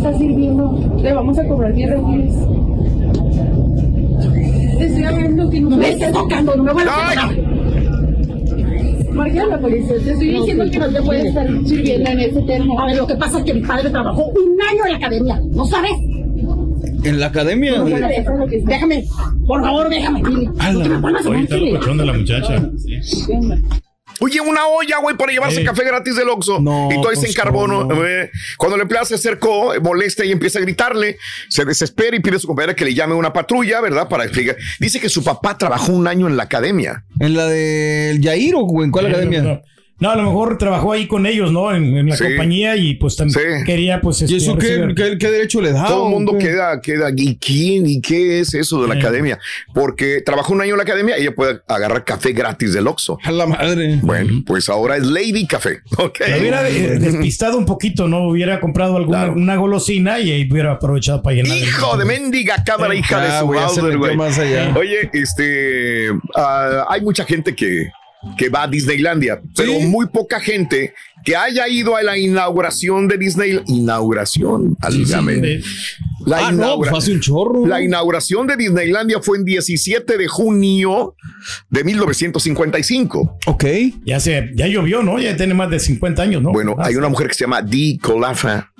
Está 0.00 0.16
sirviendo. 0.16 0.96
Le 1.02 1.12
vamos 1.12 1.38
a 1.38 1.46
cobrar 1.46 1.74
10 1.74 1.90
refiles. 1.90 2.34
Te 4.78 4.86
estoy 4.86 5.04
hablando 5.04 5.50
que 5.50 5.60
no 5.60 5.76
me 5.76 5.90
estés 5.90 6.10
tocando, 6.12 6.56
no 6.56 6.64
me 6.64 6.72
vuelvas 6.72 6.94
a 6.96 7.10
tocar. 7.10 7.36
Marca 9.12 9.42
a 9.42 9.46
la 9.46 9.58
policía, 9.60 9.96
te 10.02 10.12
estoy 10.12 10.28
diciendo 10.28 10.64
que 10.70 10.78
no 10.78 10.88
te 10.88 11.02
puedes 11.02 11.24
estar 11.26 11.46
sirviendo 11.66 12.10
en 12.12 12.18
ese 12.20 12.40
termo. 12.42 12.80
A 12.80 12.86
ver, 12.86 12.96
lo 12.96 13.06
que 13.06 13.14
pasa 13.16 13.38
es 13.40 13.44
que 13.44 13.52
mi 13.52 13.60
padre 13.60 13.90
trabajó 13.90 14.24
un 14.28 14.58
año 14.70 14.86
en 14.86 14.92
la 14.92 14.96
academia, 14.96 15.40
¿no 15.52 15.66
sabes? 15.66 15.92
En 17.04 17.20
la 17.20 17.26
academia. 17.26 17.76
No, 17.76 17.82
bueno, 17.82 17.98
lo 18.08 18.46
Déjame, 18.46 19.04
por 19.46 19.62
favor, 19.62 19.90
déjame. 19.90 20.22
dile. 20.22 20.46
No 20.72 20.80
te 20.82 20.88
me 20.88 20.96
vuelvas 20.96 21.26
a 21.26 21.28
Oye, 21.28 21.40
está 21.42 21.56
mentir. 21.56 21.72
locochón 21.74 21.98
de 21.98 22.06
la 22.06 22.12
muchacha. 22.14 22.70
Oye, 24.20 24.40
una 24.40 24.66
olla, 24.66 24.98
güey, 24.98 25.16
para 25.16 25.32
llevarse 25.32 25.62
Eh. 25.62 25.64
café 25.64 25.84
gratis 25.84 26.14
del 26.14 26.28
Oxxo. 26.28 26.60
No, 26.60 26.88
y 26.90 26.94
todo 27.00 27.10
se 27.10 27.20
pues, 27.22 27.30
encargó, 27.30 27.66
¿no? 27.66 27.88
¿cómo? 27.88 28.04
Eh, 28.04 28.30
Cuando 28.56 28.76
el 28.76 28.82
empleado 28.82 29.06
se 29.06 29.14
acercó, 29.14 29.72
molesta 29.82 30.24
y 30.24 30.32
empieza 30.32 30.58
a 30.58 30.62
gritarle, 30.62 31.18
se 31.48 31.64
desespera 31.64 32.16
y 32.16 32.20
pide 32.20 32.36
a 32.36 32.38
su 32.38 32.46
compañera 32.46 32.74
que 32.74 32.84
le 32.84 32.94
llame 32.94 33.14
una 33.14 33.32
patrulla, 33.32 33.80
¿verdad? 33.80 34.08
Para 34.08 34.24
explicar. 34.24 34.56
Dice 34.78 35.00
que 35.00 35.08
su 35.08 35.24
papá 35.24 35.56
trabajó 35.58 35.92
un 35.92 36.06
año 36.06 36.28
en 36.28 36.36
la 36.36 36.44
academia. 36.44 37.04
En 37.18 37.34
la 37.34 37.46
del 37.46 38.20
Yair 38.20 38.54
o 38.56 38.84
en 38.84 38.90
cuál 38.90 39.06
academia. 39.06 39.62
No, 40.00 40.10
a 40.10 40.16
lo 40.16 40.22
mejor 40.22 40.56
trabajó 40.58 40.92
ahí 40.92 41.06
con 41.06 41.26
ellos, 41.26 41.52
¿no? 41.52 41.74
En, 41.74 41.96
en 41.96 42.08
la 42.08 42.16
Sí. 42.16 42.24
compañía 42.24 42.74
y 42.76 42.94
pues 42.94 43.16
también 43.16 43.58
Sí. 43.60 43.64
quería, 43.64 44.00
pues. 44.00 44.22
¿Y 44.22 44.24
este, 44.24 44.36
eso 44.38 44.56
qué, 44.58 44.78
recibir- 44.78 44.94
qué- 44.94 45.18
qué 45.18 45.30
derecho 45.30 45.60
le 45.60 45.72
da? 45.72 45.86
Todo 45.86 46.06
el 46.06 46.10
mundo 46.10 46.32
qué? 46.38 46.46
queda, 46.46 46.80
queda, 46.80 47.10
¿y 47.14 47.36
quién? 47.36 47.86
¿Y 47.86 48.00
qué 48.00 48.40
es 48.40 48.54
eso 48.54 48.80
de 48.82 48.88
la 48.88 48.94
Eh. 48.94 48.98
academia? 48.98 49.38
Porque 49.74 50.22
trabajó 50.24 50.52
un 50.54 50.62
año 50.62 50.70
en 50.72 50.78
la 50.78 50.82
academia, 50.84 51.16
ella 51.16 51.34
puede 51.34 51.60
agarrar 51.68 52.04
café 52.04 52.32
gratis 52.32 52.72
del 52.72 52.86
Oxxo. 52.86 53.18
A 53.22 53.30
la 53.30 53.46
madre. 53.46 53.98
Bueno, 54.02 54.42
pues 54.46 54.68
ahora 54.68 54.96
es 54.96 55.04
Lady 55.06 55.46
Café. 55.46 55.80
Ok. 55.98 56.18
Lo 56.28 56.38
hubiera 56.38 56.68
eh, 56.68 56.98
despistado 56.98 57.58
un 57.58 57.66
poquito, 57.66 58.08
¿no? 58.08 58.26
Hubiera 58.28 58.58
comprado 58.60 58.96
alguna 58.96 59.18
Claro. 59.24 59.32
una 59.34 59.56
golosina 59.56 60.18
y 60.18 60.30
ahí 60.32 60.48
hubiera 60.50 60.72
aprovechado 60.72 61.22
para 61.22 61.36
llenar. 61.36 61.56
Hijo 61.58 61.96
de 61.98 62.04
mendiga 62.06 62.64
cámara, 62.64 62.94
hija 62.94 63.20
de 63.20 63.28
Ah, 63.28 63.40
su. 63.40 64.78
Oye, 64.78 65.10
este, 65.12 66.08
ah, 66.36 66.86
hay 66.88 67.00
mucha 67.02 67.24
gente 67.24 67.54
que, 67.54 67.90
que 68.36 68.48
va 68.48 68.64
a 68.64 68.68
Disneylandia, 68.68 69.40
pero 69.56 69.80
muy 69.80 70.06
poca 70.08 70.40
gente 70.40 70.92
que 71.24 71.36
haya 71.36 71.68
ido 71.68 71.96
a 71.96 72.02
la 72.02 72.18
inauguración 72.18 73.08
de 73.08 73.16
Disney. 73.18 73.60
Inauguración, 73.66 74.76
de- 74.80 75.62
La, 76.26 76.48
Ah, 76.48 76.52
no, 76.52 76.58
inaugura- 76.64 76.90
fue 76.90 76.98
hace 76.98 77.12
un 77.12 77.20
chorro. 77.20 77.66
la 77.66 77.82
inauguración 77.82 78.46
de 78.46 78.56
Disneylandia 78.56 79.20
fue 79.22 79.38
en 79.38 79.44
17 79.44 80.18
de 80.18 80.28
junio 80.28 81.14
de 81.70 81.82
1955. 81.84 83.38
Ok. 83.46 83.64
Ya 84.04 84.20
se, 84.20 84.50
ya 84.54 84.66
llovió, 84.66 85.02
¿no? 85.02 85.18
Ya 85.18 85.36
tiene 85.36 85.54
más 85.54 85.70
de 85.70 85.78
50 85.80 86.22
años, 86.22 86.42
¿no? 86.42 86.52
Bueno, 86.52 86.74
Ah, 86.78 86.86
hay 86.86 86.96
una 86.96 87.08
mujer 87.08 87.28
que 87.28 87.34
se 87.34 87.44
llama 87.44 87.62
Dee 87.62 87.98
Colafa. 87.98 88.70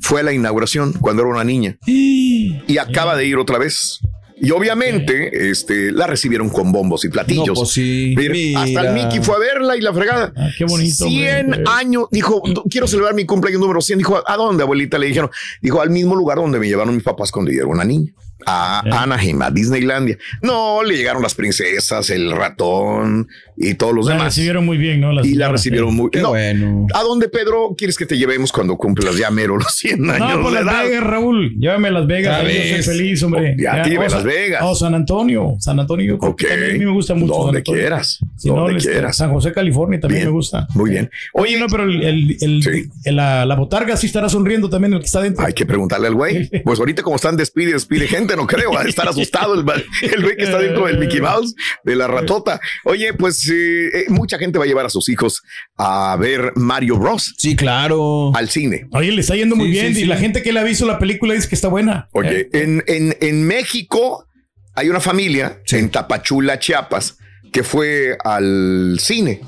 Fue 0.00 0.20
a 0.20 0.24
la 0.24 0.32
inauguración 0.32 0.92
cuando 0.94 1.22
era 1.22 1.30
una 1.30 1.44
niña 1.44 1.76
y 1.86 2.78
acaba 2.78 3.16
de 3.16 3.26
ir 3.26 3.36
otra 3.36 3.58
vez. 3.58 4.00
Y 4.42 4.50
obviamente, 4.50 5.50
este, 5.50 5.92
la 5.92 6.06
recibieron 6.06 6.48
con 6.50 6.72
bombos 6.72 7.04
y 7.04 7.08
platillos. 7.08 7.46
No, 7.48 7.54
pues 7.54 7.70
sí. 7.70 8.14
Mira, 8.16 8.60
Hasta 8.62 8.88
el. 8.88 8.94
Mickey 8.94 9.20
fue 9.22 9.36
a 9.36 9.38
verla 9.38 9.76
y 9.76 9.80
la 9.80 9.92
fregada. 9.92 10.32
Ah, 10.36 10.48
qué 10.58 10.64
bonito, 10.64 11.06
100 11.06 11.44
hombre. 11.46 11.64
años. 11.68 12.04
Dijo, 12.10 12.42
quiero 12.68 12.86
celebrar 12.88 13.14
mi 13.14 13.24
cumpleaños 13.24 13.60
número 13.60 13.80
100. 13.80 13.98
Dijo, 13.98 14.22
¿a 14.26 14.36
dónde, 14.36 14.64
abuelita? 14.64 14.98
Le 14.98 15.06
dijeron, 15.06 15.30
dijo, 15.60 15.80
al 15.80 15.90
mismo 15.90 16.16
lugar 16.16 16.38
donde 16.38 16.58
me 16.58 16.66
llevaron 16.66 16.94
mis 16.94 17.04
papás 17.04 17.30
cuando 17.30 17.50
yo 17.52 17.58
era 17.58 17.68
una 17.68 17.84
niña. 17.84 18.12
A 18.44 18.80
Anaheim, 19.04 19.40
a 19.42 19.52
Disneylandia. 19.52 20.18
No, 20.42 20.82
le 20.82 20.96
llegaron 20.96 21.22
las 21.22 21.32
princesas, 21.36 22.10
el 22.10 22.32
ratón 22.32 23.28
y 23.56 23.74
todos 23.74 23.94
los 23.94 24.06
La 24.06 24.14
demás. 24.14 24.24
recibieron 24.34 24.66
muy 24.66 24.78
bien, 24.78 25.00
¿no? 25.00 25.12
Las 25.12 25.24
Y 25.24 25.34
la 25.36 25.48
recibieron 25.48 25.90
sí. 25.90 25.94
muy 25.96 26.10
no, 26.20 26.30
bueno. 26.30 26.88
¿A 26.92 27.02
dónde, 27.04 27.28
Pedro, 27.28 27.76
quieres 27.78 27.96
que 27.96 28.04
te 28.04 28.18
llevemos 28.18 28.50
cuando 28.50 28.76
cumplas 28.76 29.16
ya 29.16 29.30
mero 29.30 29.56
los 29.56 29.72
100 29.76 30.10
años 30.10 30.28
No, 30.38 30.42
por 30.42 30.52
de 30.54 30.64
Las 30.64 30.74
edad? 30.74 30.84
Vegas, 30.84 31.04
Raúl. 31.04 31.54
Llévame 31.56 31.86
a 31.86 31.90
Las 31.92 32.06
Vegas. 32.08 32.42
Yo 32.42 32.82
soy 32.82 32.82
feliz, 32.96 33.22
hombre. 33.22 33.54
Ya, 33.56 33.74
a 33.74 33.82
ti, 33.84 33.90
ve 33.90 33.98
o 33.98 34.02
Las 34.02 34.12
Sa- 34.12 34.22
Vegas. 34.32 34.62
O 34.64 34.74
San 34.74 34.94
Antonio. 34.94 35.54
San 35.58 35.78
Antonio. 35.80 36.06
yo 36.14 36.18
creo 36.18 36.36
que 36.36 36.46
también 36.46 36.70
a 36.70 36.74
mí 36.74 36.84
me 36.86 36.92
gusta 36.92 37.14
mucho. 37.14 37.34
San 37.34 37.42
Donde 37.46 37.62
quieras. 37.62 38.18
Si 38.36 38.48
donde 38.48 38.76
este, 38.76 38.90
quieras. 38.92 39.16
San 39.16 39.30
José, 39.32 39.52
California 39.52 40.00
también 40.00 40.20
Bien, 40.22 40.28
me 40.28 40.32
gusta. 40.32 40.66
Muy 40.74 40.90
bien. 40.90 41.10
Oye, 41.34 41.58
no, 41.58 41.66
pero 41.66 41.84
el, 41.84 42.02
el- 42.02 42.36
el- 42.40 42.62
Sí. 42.62 42.84
el- 43.04 43.16
la, 43.16 43.44
la 43.46 43.54
botarga 43.56 43.96
sí 43.96 44.06
estará 44.06 44.28
sonriendo 44.28 44.68
también 44.70 44.92
el 44.94 45.00
que 45.00 45.06
está 45.06 45.20
dentro. 45.20 45.44
Hay 45.44 45.52
que 45.52 45.66
preguntarle 45.66 46.08
al 46.08 46.14
güey. 46.14 46.50
Pues 46.64 46.78
ahorita 46.78 47.02
como 47.02 47.16
están 47.16 47.36
despide, 47.36 47.72
despide 47.72 48.06
gente, 48.06 48.36
no 48.36 48.46
creo. 48.46 48.72
Va 48.72 48.82
a 48.82 48.84
estar 48.84 49.08
asustado 49.08 49.54
el, 49.54 49.60
el 50.02 50.22
güey 50.22 50.36
que 50.36 50.44
está 50.44 50.58
dentro 50.58 50.86
del 50.86 50.98
Mickey 50.98 51.20
Mouse, 51.20 51.54
de 51.84 51.96
la 51.96 52.06
ratota. 52.06 52.60
Oye, 52.84 53.12
pues 53.14 53.48
eh, 53.50 53.88
eh, 53.88 54.04
mucha 54.08 54.38
gente 54.38 54.58
va 54.58 54.64
a 54.64 54.68
llevar 54.68 54.86
a 54.86 54.90
sus 54.90 55.08
hijos 55.08 55.42
a 55.84 56.16
ver 56.16 56.52
Mario 56.54 56.96
Bros. 56.98 57.34
Sí, 57.38 57.56
claro. 57.56 58.30
al 58.36 58.48
cine. 58.48 58.86
Oye, 58.92 59.10
le 59.10 59.20
está 59.20 59.34
yendo 59.34 59.56
muy 59.56 59.66
Sí, 59.66 59.72
bien. 59.72 59.86
sí, 59.94 60.00
y 60.00 60.02
sí. 60.02 60.06
la 60.08 60.16
gente 60.16 60.42
que 60.42 60.52
le 60.52 60.60
ha 60.60 60.62
visto 60.62 60.86
la 60.86 60.98
película 60.98 61.34
dice 61.34 61.48
que 61.48 61.54
está 61.56 61.68
buena. 61.68 62.08
Oye, 62.12 62.42
¿Eh? 62.42 62.48
en, 62.52 62.84
en, 62.86 63.16
en 63.20 63.46
México 63.46 64.28
hay 64.74 64.88
una 64.88 65.00
familia 65.00 65.58
en 65.70 65.90
Tapachula, 65.90 66.58
Chiapas, 66.60 67.18
que 67.52 67.64
fue 67.64 68.16
al 68.24 68.96
cine. 69.00 69.40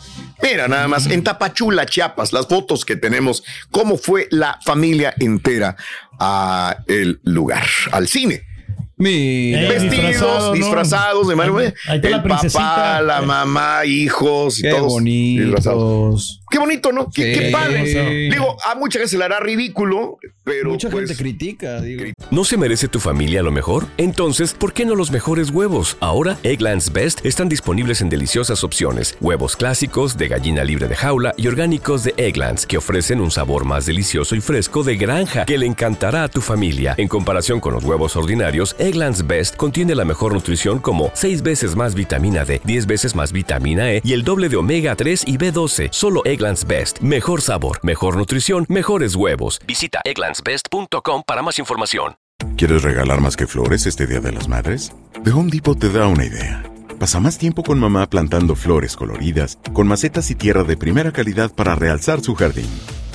Mira, 0.43 0.67
nada 0.69 0.89
más, 0.89 1.07
en 1.07 1.23
Tapachula, 1.23 1.87
Chiapas, 1.87 2.33
las 2.33 2.49
fotos 2.49 2.85
que 2.85 2.97
tenemos, 2.97 3.45
cómo 3.71 3.97
fue 3.97 4.27
la 4.31 4.59
familia 4.65 5.15
entera 5.21 5.77
a 6.19 6.79
el 6.89 7.21
lugar, 7.23 7.65
al 7.93 8.09
cine. 8.09 8.43
Mira. 8.97 9.61
Eh, 9.63 9.69
Vestidos, 9.69 9.91
disfrazado, 9.91 10.49
¿no? 10.49 10.53
disfrazados 10.55 11.29
de 11.29 11.37
Mario. 11.37 11.59
Ahí- 11.59 11.73
ahí 11.89 11.97
está 11.97 12.09
el 12.09 12.23
papá, 12.23 13.01
la 13.03 13.23
mamá, 13.23 13.85
hijos 13.85 14.59
y 14.59 14.63
Qué 14.63 14.71
todos 14.71 15.03
disfrazados. 15.05 16.41
Qué 16.55 16.61
bonito, 16.61 16.93
¿no? 16.93 17.11
Qué, 17.11 17.35
Sí. 17.35 17.41
qué 17.41 17.51
padre. 17.51 17.83
Digo, 18.31 18.57
a 18.65 18.77
mucha 18.77 19.01
gente 19.01 19.09
se 19.09 19.19
le 19.19 19.25
hará 19.25 19.41
ridículo, 19.41 20.19
pero 20.45 20.71
Mucha 20.71 20.89
pues, 20.89 21.09
gente 21.09 21.21
critica, 21.21 21.81
digo. 21.81 22.05
¿No 22.31 22.45
se 22.45 22.57
merece 22.57 22.87
tu 22.87 23.01
familia 23.01 23.43
lo 23.43 23.51
mejor? 23.51 23.87
Entonces, 23.97 24.55
¿por 24.55 24.73
qué 24.73 24.85
no 24.85 24.95
los 24.95 25.11
mejores 25.11 25.51
huevos? 25.51 25.97
Ahora, 25.99 26.39
Egglands 26.45 26.93
Best 26.93 27.27
están 27.27 27.49
disponibles 27.49 28.03
en 28.03 28.09
deliciosas 28.09 28.63
opciones. 28.63 29.19
Huevos 29.21 29.57
clásicos, 29.57 30.17
de 30.17 30.29
gallina 30.29 30.63
libre 30.63 30.87
de 30.87 30.95
jaula 30.95 31.35
y 31.37 31.49
orgánicos 31.49 32.05
de 32.05 32.15
Egglands, 32.19 32.67
que 32.69 32.77
ofrecen 32.77 33.21
un 33.21 33.33
sabor 33.33 33.65
más 33.65 33.85
delicioso 33.87 34.37
y 34.37 34.41
fresco 34.41 34.85
de 34.85 34.97
granja 34.97 35.47
que 35.47 35.59
le 35.59 35.67
encantará 35.67 36.23
a 36.23 36.29
tu 36.29 36.41
familia. 36.41 36.95
En 36.99 37.09
comparación 37.09 37.59
con 37.59 37.75
los 37.75 37.83
huevos 37.83 38.15
ordinarios, 38.15 38.77
Egglands 38.79 39.27
Best 39.27 39.57
contiene 39.57 39.97
la 39.97 40.05
mejor 40.05 40.33
nutrición 40.33 40.79
como 40.79 41.11
6 41.15 41.43
veces 41.43 41.75
más 41.75 41.97
vitamina 41.97 42.45
D, 42.45 42.61
10 42.63 42.87
veces 42.87 43.17
más 43.17 43.33
vitamina 43.33 43.93
E 43.93 44.03
y 44.05 44.13
el 44.13 44.23
doble 44.23 44.49
de 44.49 44.55
omega 44.55 44.95
3 44.95 45.25
y 45.27 45.37
B12. 45.37 45.89
Solo 45.91 46.23
Egglands 46.25 46.44
Best. 46.67 47.01
Mejor 47.01 47.41
sabor, 47.41 47.81
mejor 47.83 48.17
nutrición, 48.17 48.67
mejores 48.69 49.15
huevos. 49.15 49.61
Visita 49.67 50.01
egglandsbest.com 50.05 51.23
para 51.27 51.43
más 51.43 51.59
información. 51.59 52.17
¿Quieres 52.57 52.83
regalar 52.83 53.21
más 53.21 53.37
que 53.37 53.47
flores 53.47 53.87
este 53.87 54.07
Día 54.07 54.21
de 54.21 54.33
las 54.33 54.49
Madres? 54.49 54.93
The 55.25 55.31
Home 55.31 55.51
Depot 55.51 55.79
te 55.79 55.91
da 55.91 56.07
una 56.07 56.25
idea. 56.25 56.63
Pasa 56.99 57.19
más 57.19 57.39
tiempo 57.39 57.63
con 57.63 57.79
mamá 57.79 58.09
plantando 58.09 58.55
flores 58.55 58.97
coloridas, 58.97 59.59
con 59.73 59.87
macetas 59.87 60.31
y 60.31 60.35
tierra 60.35 60.63
de 60.63 60.77
primera 60.77 61.13
calidad 61.13 61.53
para 61.53 61.75
realzar 61.75 62.21
su 62.21 62.35
jardín. 62.35 62.69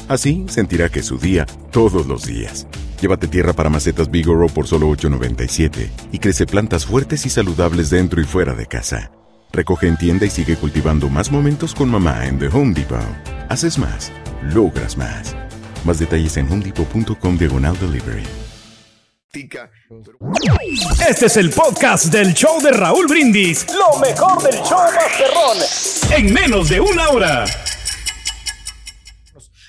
Así 0.08 0.46
sentirá 0.50 0.90
que 0.90 1.00
es 1.00 1.06
su 1.06 1.18
día 1.18 1.46
todos 1.72 2.08
los 2.08 2.26
días. 2.26 2.68
Llévate 3.00 3.28
tierra 3.28 3.54
para 3.54 3.70
macetas 3.70 4.12
Bigoro 4.12 4.48
por 4.48 4.68
solo 4.68 4.90
$8.97 4.90 5.90
y 6.12 6.20
crece 6.20 6.46
plantas 6.46 6.86
fuertes 6.86 7.26
y 7.26 7.30
saludables 7.30 7.90
dentro 7.90 8.20
y 8.20 8.26
fuera 8.26 8.54
de 8.54 8.66
casa. 8.66 9.12
Recoge 9.52 9.88
en 9.88 9.98
tienda 9.98 10.26
y 10.26 10.30
sigue 10.30 10.56
cultivando 10.56 11.10
más 11.10 11.32
momentos 11.32 11.74
con 11.74 11.90
mamá 11.90 12.26
en 12.26 12.38
The 12.40 12.48
Home 12.48 12.74
Depot. 12.74 13.00
Haces 13.50 13.78
más, 13.78 14.12
logras 14.54 14.96
más. 14.98 15.36
Más 15.84 16.00
detalles 16.00 16.38
en 16.38 16.52
homedepot.com 16.52 17.38
diagonal 17.38 17.78
delivery. 17.80 18.24
Este 21.08 21.26
es 21.28 21.38
el 21.38 21.50
podcast 21.52 22.06
del 22.08 22.34
show 22.34 22.62
de 22.62 22.72
Raúl 22.72 23.08
Brindis. 23.08 23.66
Lo 23.74 24.00
mejor 24.00 24.42
del 24.44 24.56
show 24.64 24.80
Masterrón. 24.80 25.58
En 26.18 26.34
menos 26.34 26.70
de 26.70 26.80
una 26.80 27.10
hora. 27.10 27.46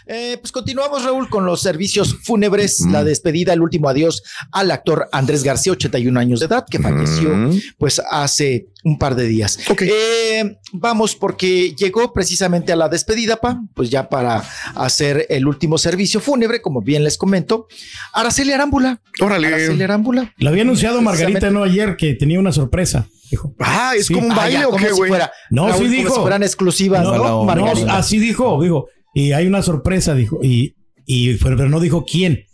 Eh, 0.06 0.38
pues 0.40 0.52
continuamos, 0.52 1.04
Raúl, 1.04 1.28
con 1.28 1.44
los 1.46 1.60
servicios 1.62 2.16
fúnebres, 2.24 2.80
Mm. 2.80 2.92
la 2.92 3.04
despedida, 3.04 3.52
el 3.52 3.62
último 3.62 3.88
adiós 3.88 4.22
al 4.52 4.70
actor 4.70 5.08
Andrés 5.12 5.42
García, 5.44 5.72
81 5.72 6.16
años 6.18 6.40
de 6.40 6.46
edad, 6.46 6.64
que 6.68 6.78
falleció 6.78 7.30
Mm. 7.30 7.60
pues 7.78 8.00
hace 8.10 8.68
un 8.84 8.98
par 8.98 9.14
de 9.14 9.26
días. 9.26 9.58
Ok. 9.68 9.82
Eh, 9.82 10.56
vamos, 10.72 11.14
porque 11.14 11.74
llegó 11.74 12.12
precisamente 12.12 12.72
a 12.72 12.76
la 12.76 12.88
despedida, 12.88 13.36
pa, 13.36 13.60
pues 13.74 13.90
ya 13.90 14.08
para 14.08 14.42
hacer 14.74 15.26
el 15.28 15.46
último 15.46 15.76
servicio 15.78 16.20
fúnebre, 16.20 16.62
como 16.62 16.80
bien 16.80 17.04
les 17.04 17.18
comento, 17.18 17.66
Araceli 18.12 18.52
Arámbula. 18.52 19.00
Órale. 19.20 19.48
Araceli 19.48 19.82
Arámbula. 19.82 20.32
Lo 20.38 20.48
había 20.50 20.62
anunciado 20.62 21.02
Margarita 21.02 21.50
no 21.50 21.62
ayer 21.62 21.96
que 21.96 22.14
tenía 22.14 22.38
una 22.40 22.52
sorpresa. 22.52 23.06
Dijo. 23.30 23.54
Ah, 23.60 23.92
es 23.96 24.06
Sí. 24.06 24.14
como 24.14 24.26
un 24.26 24.32
Ah, 24.32 24.36
baile 24.36 24.58
ya, 24.60 24.66
o 24.68 24.70
como 24.72 24.82
qué, 24.84 24.90
si 24.90 24.96
güey. 24.96 25.08
fuera- 25.08 25.30
No, 25.50 25.68
Raúl, 25.68 25.74
sí 25.78 25.84
como 25.84 25.96
dijo. 25.96 26.14
si 26.16 26.20
fueran 26.22 26.42
exclusivas, 26.42 27.04
¿no? 27.04 27.14
No, 27.16 27.24
no, 27.24 27.44
Margarita. 27.44 27.96
así 27.96 28.18
dijo, 28.18 28.60
dijo. 28.60 28.88
Y 29.14 29.32
hay 29.32 29.46
una 29.46 29.62
sorpresa, 29.62 30.14
dijo. 30.14 30.38
Y, 30.42 30.76
y 31.06 31.34
pero, 31.34 31.56
pero 31.56 31.68
no 31.68 31.80
dijo 31.80 32.04
quién. 32.04 32.44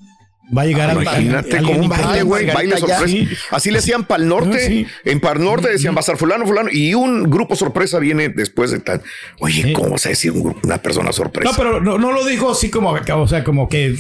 Va 0.57 0.63
a 0.63 0.67
llegar 0.67 0.89
Ah, 0.91 0.93
al- 0.93 1.03
Imagínate 1.03 1.57
como 1.59 1.81
un 1.81 1.89
baile, 1.89 2.23
güey, 2.23 2.47
baile 2.47 2.77
sorpresa. 2.77 3.09
Sí. 3.09 3.29
Así 3.51 3.73
le 3.73 3.79
hacían 3.79 4.05
para 4.05 4.23
el 4.23 4.29
norte. 4.29 4.65
Sí. 4.65 4.87
En 5.05 5.19
Par 5.19 5.41
Norte 5.41 5.69
decían 5.69 5.93
va 5.93 5.99
a 5.99 6.01
estar 6.03 6.17
fulano, 6.17 6.47
fulano. 6.47 6.69
Y 6.71 6.95
un 6.95 7.25
grupo 7.29 7.57
sorpresa 7.57 7.99
viene 7.99 8.29
después 8.29 8.71
de 8.71 8.79
tal. 8.79 9.03
Oye, 9.41 9.63
Sí. 9.65 9.73
¿cómo 9.73 9.99
se 9.99 10.11
decir 10.11 10.31
un 10.31 10.55
una 10.63 10.79
persona 10.81 11.11
sorpresa? 11.11 11.51
No, 11.51 11.57
pero 11.57 11.81
no, 11.81 11.99
no 11.99 12.13
lo 12.13 12.25
dijo 12.25 12.53
así 12.53 12.71
como, 12.71 12.93
o 12.93 13.27
sea, 13.27 13.43
como 13.43 13.69
que, 13.69 13.97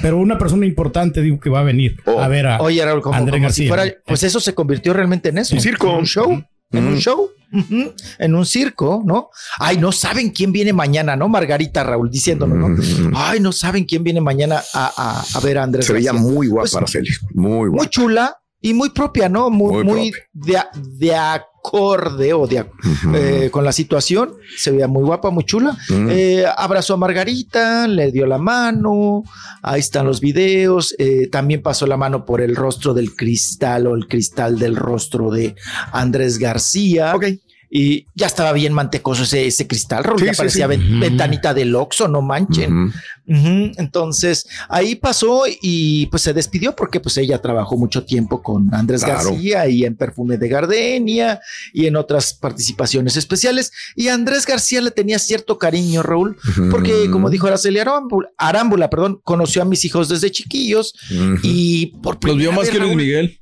pero 0.00 0.16
una 0.16 0.38
persona 0.38 0.64
importante 0.64 1.20
dijo 1.20 1.38
que 1.38 1.50
va 1.50 1.60
a 1.60 1.64
venir 1.64 2.00
Oh. 2.06 2.18
a 2.18 2.28
ver 2.28 2.46
a 2.46 2.62
Oye, 2.62 2.82
Raúl, 2.82 3.02
como, 3.02 3.16
Andrés 3.16 3.38
como 3.38 3.50
si 3.52 3.66
García. 3.66 3.84
fuera, 3.90 4.02
pues 4.06 4.22
eso 4.22 4.40
se 4.40 4.54
convirtió 4.54 4.94
realmente 4.94 5.28
en 5.28 5.36
eso. 5.36 5.54
Un 5.54 5.60
circo. 5.60 5.94
Un 5.98 6.06
show. 6.06 6.42
En 6.72 6.86
un 6.86 6.98
show. 6.98 7.28
Ujú. 7.52 7.92
En 8.20 8.34
un 8.36 8.46
circo, 8.46 9.02
¿no? 9.04 9.30
Ay, 9.58 9.76
no 9.76 9.90
saben 9.90 10.30
quién 10.30 10.52
viene 10.52 10.72
mañana, 10.72 11.16
¿no? 11.16 11.28
Margarita 11.28 11.82
Raúl 11.82 12.08
diciéndolo, 12.08 12.54
¿no? 12.54 12.76
Ay, 13.16 13.40
no 13.40 13.50
saben 13.50 13.84
quién 13.86 14.04
viene 14.04 14.20
mañana 14.20 14.62
a, 14.72 14.92
a- 14.96 15.24
a 15.36 15.40
ver 15.40 15.58
a 15.58 15.64
Andrés. 15.64 15.84
se 15.86 15.92
veía 15.92 16.12
García. 16.12 16.30
muy 16.30 16.46
guapa 16.46 16.62
Pues, 16.62 16.76
Araceli. 16.76 17.10
Muy 17.34 17.50
muy 17.52 17.68
guapa. 17.70 17.90
chula 17.90 18.36
y 18.60 18.74
muy 18.74 18.90
propia, 18.90 19.28
¿no? 19.28 19.50
Muy, 19.50 19.84
Muy 19.84 19.84
muy 19.84 20.12
de, 20.32 20.58
de 20.98 21.14
acorde 21.14 22.32
o 22.32 22.46
de, 22.46 22.66
eh, 23.14 23.48
con 23.50 23.64
la 23.64 23.72
situación. 23.72 24.34
Se 24.56 24.70
veía 24.70 24.88
muy 24.88 25.02
guapa, 25.02 25.30
muy 25.30 25.44
chula. 25.44 25.76
Eh, 25.90 26.44
abrazó 26.56 26.94
a 26.94 26.96
Margarita, 26.96 27.86
le 27.88 28.10
dio 28.12 28.26
la 28.26 28.38
mano. 28.38 29.22
Ahí 29.62 29.80
están 29.80 30.06
los 30.06 30.20
videos. 30.20 30.94
eh, 30.98 31.28
también 31.30 31.62
pasó 31.62 31.86
la 31.86 31.96
mano 31.96 32.24
por 32.24 32.40
el 32.40 32.56
rostro 32.56 32.94
del 32.94 33.14
cristal 33.14 33.86
o 33.86 33.94
el 33.94 34.06
cristal 34.08 34.58
del 34.58 34.76
rostro 34.76 35.30
de 35.30 35.54
Andrés 35.92 36.38
García. 36.38 37.14
Ok. 37.14 37.24
Y 37.72 38.06
ya 38.16 38.26
estaba 38.26 38.52
bien 38.52 38.72
mantecoso 38.72 39.22
ese, 39.22 39.46
ese 39.46 39.68
cristal, 39.68 40.02
Raúl. 40.02 40.18
Sí, 40.18 40.26
ya 40.26 40.32
sí, 40.34 40.38
parecía 40.38 40.64
sí. 40.66 40.70
ven- 40.70 40.90
Ujú. 40.90 41.00
ventanita 41.00 41.54
del 41.54 41.72
Oxxo, 41.76 42.08
no 42.08 42.20
manchen. 42.20 42.92
Entonces 43.78 44.46
ahí 44.68 44.96
pasó 44.96 45.44
y 45.62 46.06
pues 46.06 46.22
se 46.22 46.32
despidió 46.32 46.74
porque 46.74 47.00
pues 47.00 47.16
ella 47.18 47.40
trabajó 47.40 47.76
mucho 47.76 48.04
tiempo 48.04 48.42
con 48.42 48.74
Andrés 48.74 49.04
Claro. 49.04 49.30
García 49.30 49.68
y 49.68 49.84
en 49.84 49.96
Perfume 49.96 50.36
de 50.36 50.48
Gardenia 50.48 51.40
y 51.72 51.86
en 51.86 51.96
otras 51.96 52.34
participaciones 52.34 53.16
especiales. 53.16 53.72
Y 53.94 54.08
a 54.08 54.14
Andrés 54.14 54.46
García 54.46 54.80
le 54.80 54.90
tenía 54.90 55.18
cierto 55.18 55.58
cariño, 55.58 56.02
Raúl, 56.02 56.36
porque 56.70 57.08
como 57.10 57.30
dijo 57.30 57.46
Araceli 57.46 57.78
Arámbula, 57.78 58.28
Arámbula, 58.36 58.90
perdón, 58.90 59.20
conoció 59.22 59.62
a 59.62 59.64
mis 59.64 59.84
hijos 59.84 60.08
desde 60.08 60.30
chiquillos 60.30 60.94
y 61.42 61.86
por 62.02 62.18
Los 62.24 62.36
vio 62.36 62.50
más 62.52 62.62
vez, 62.62 62.70
que 62.70 62.78
Luis 62.78 62.96
Miguel. 62.96 63.40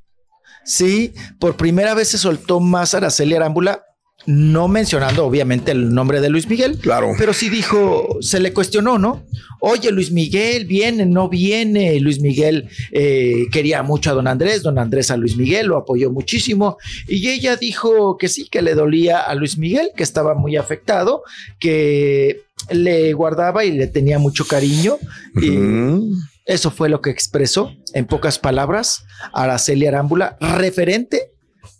Sí, 0.65 1.13
por 1.39 1.55
primera 1.57 1.95
vez 1.95 2.09
se 2.09 2.17
soltó 2.19 2.59
más 2.59 2.93
Araceli 2.93 3.33
Arámbula, 3.33 3.81
no 4.25 4.67
mencionando 4.67 5.25
obviamente 5.25 5.71
el 5.71 5.93
nombre 5.93 6.21
de 6.21 6.29
Luis 6.29 6.47
Miguel, 6.47 6.77
Claro. 6.77 7.13
pero 7.17 7.33
sí 7.33 7.49
dijo, 7.49 8.17
se 8.21 8.39
le 8.39 8.53
cuestionó, 8.53 8.99
¿no? 8.99 9.23
Oye, 9.61 9.91
Luis 9.91 10.11
Miguel, 10.11 10.65
viene, 10.65 11.05
no 11.05 11.27
viene. 11.29 11.99
Luis 11.99 12.21
Miguel 12.21 12.69
eh, 12.91 13.45
quería 13.51 13.81
mucho 13.83 14.11
a 14.11 14.13
don 14.13 14.27
Andrés, 14.27 14.61
don 14.63 14.77
Andrés 14.79 15.11
a 15.11 15.17
Luis 15.17 15.35
Miguel, 15.35 15.67
lo 15.67 15.77
apoyó 15.77 16.11
muchísimo. 16.11 16.77
Y 17.07 17.27
ella 17.29 17.55
dijo 17.57 18.17
que 18.17 18.29
sí, 18.29 18.47
que 18.49 18.61
le 18.61 18.75
dolía 18.75 19.19
a 19.19 19.35
Luis 19.35 19.57
Miguel, 19.57 19.91
que 19.97 20.03
estaba 20.03 20.33
muy 20.35 20.55
afectado, 20.55 21.23
que 21.59 22.43
le 22.69 23.11
guardaba 23.13 23.65
y 23.65 23.71
le 23.71 23.87
tenía 23.87 24.17
mucho 24.19 24.45
cariño. 24.45 24.97
Y 25.41 25.57
eso 26.45 26.71
fue 26.71 26.87
lo 26.89 27.01
que 27.01 27.09
expresó, 27.09 27.73
en 27.93 28.05
pocas 28.05 28.39
palabras, 28.39 29.03
Araceli 29.33 29.87
Arámbula, 29.87 30.37
referente 30.39 31.31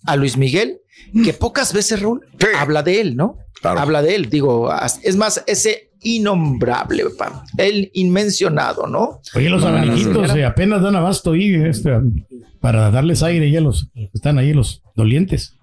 a 0.06 0.16
Luis 0.16 0.36
Miguel, 0.38 0.80
que 1.24 1.34
pocas 1.34 1.74
veces 1.74 2.02
Raúl 2.02 2.22
Sí. 2.40 2.48
habla 2.58 2.84
de 2.84 3.02
él, 3.02 3.16
¿no? 3.16 3.38
Claro. 3.62 3.80
Habla 3.80 4.02
de 4.02 4.16
él, 4.16 4.30
digo, 4.30 4.70
es 5.04 5.16
más, 5.18 5.44
ese 5.48 5.90
innombrable, 6.02 7.04
papá, 7.18 7.44
el 7.58 7.92
inmencionado, 7.94 8.88
¿no? 8.88 9.22
Oye, 9.36 9.50
los 9.50 9.62
no. 9.64 10.36
eh, 10.36 10.46
apenas 10.46 10.82
dan 10.82 10.96
abasto 10.96 11.32
ahí 11.34 11.54
este, 11.56 11.92
para 12.62 12.90
darles 12.92 13.22
aire 13.24 13.52
ya 13.52 13.60
los 13.62 13.88
que 13.94 14.10
están 14.14 14.38
ahí, 14.38 14.54
los 14.54 14.82
dolientes. 14.96 15.56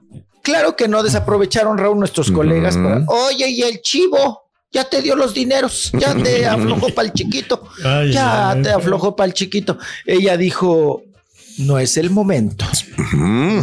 Claro 0.43 0.77
que 0.77 0.89
no 0.89 1.03
desaprovecharon, 1.03 1.79
Raúl, 1.79 1.99
nuestros 1.99 2.31
colegas. 2.31 2.77
para, 2.77 3.05
Oye, 3.09 3.49
y 3.49 3.63
el 3.63 3.81
chivo, 3.81 4.43
ya 4.71 4.85
te 4.85 5.01
dio 5.03 5.17
los 5.17 5.33
dineros, 5.35 5.91
ya 5.99 6.15
te 6.15 6.47
aflojó 6.47 6.89
para 6.91 7.09
el 7.09 7.15
chiquito, 7.15 7.67
Ay, 7.85 8.13
ya 8.13 8.57
te 8.63 8.71
aflojó 8.71 9.17
para 9.17 9.29
el 9.29 9.33
chiquito. 9.35 9.79
Ella 10.05 10.37
dijo, 10.37 11.03
no 11.59 11.79
es 11.79 11.97
el 11.97 12.11
momento. 12.11 12.65
Mm, 13.13 13.61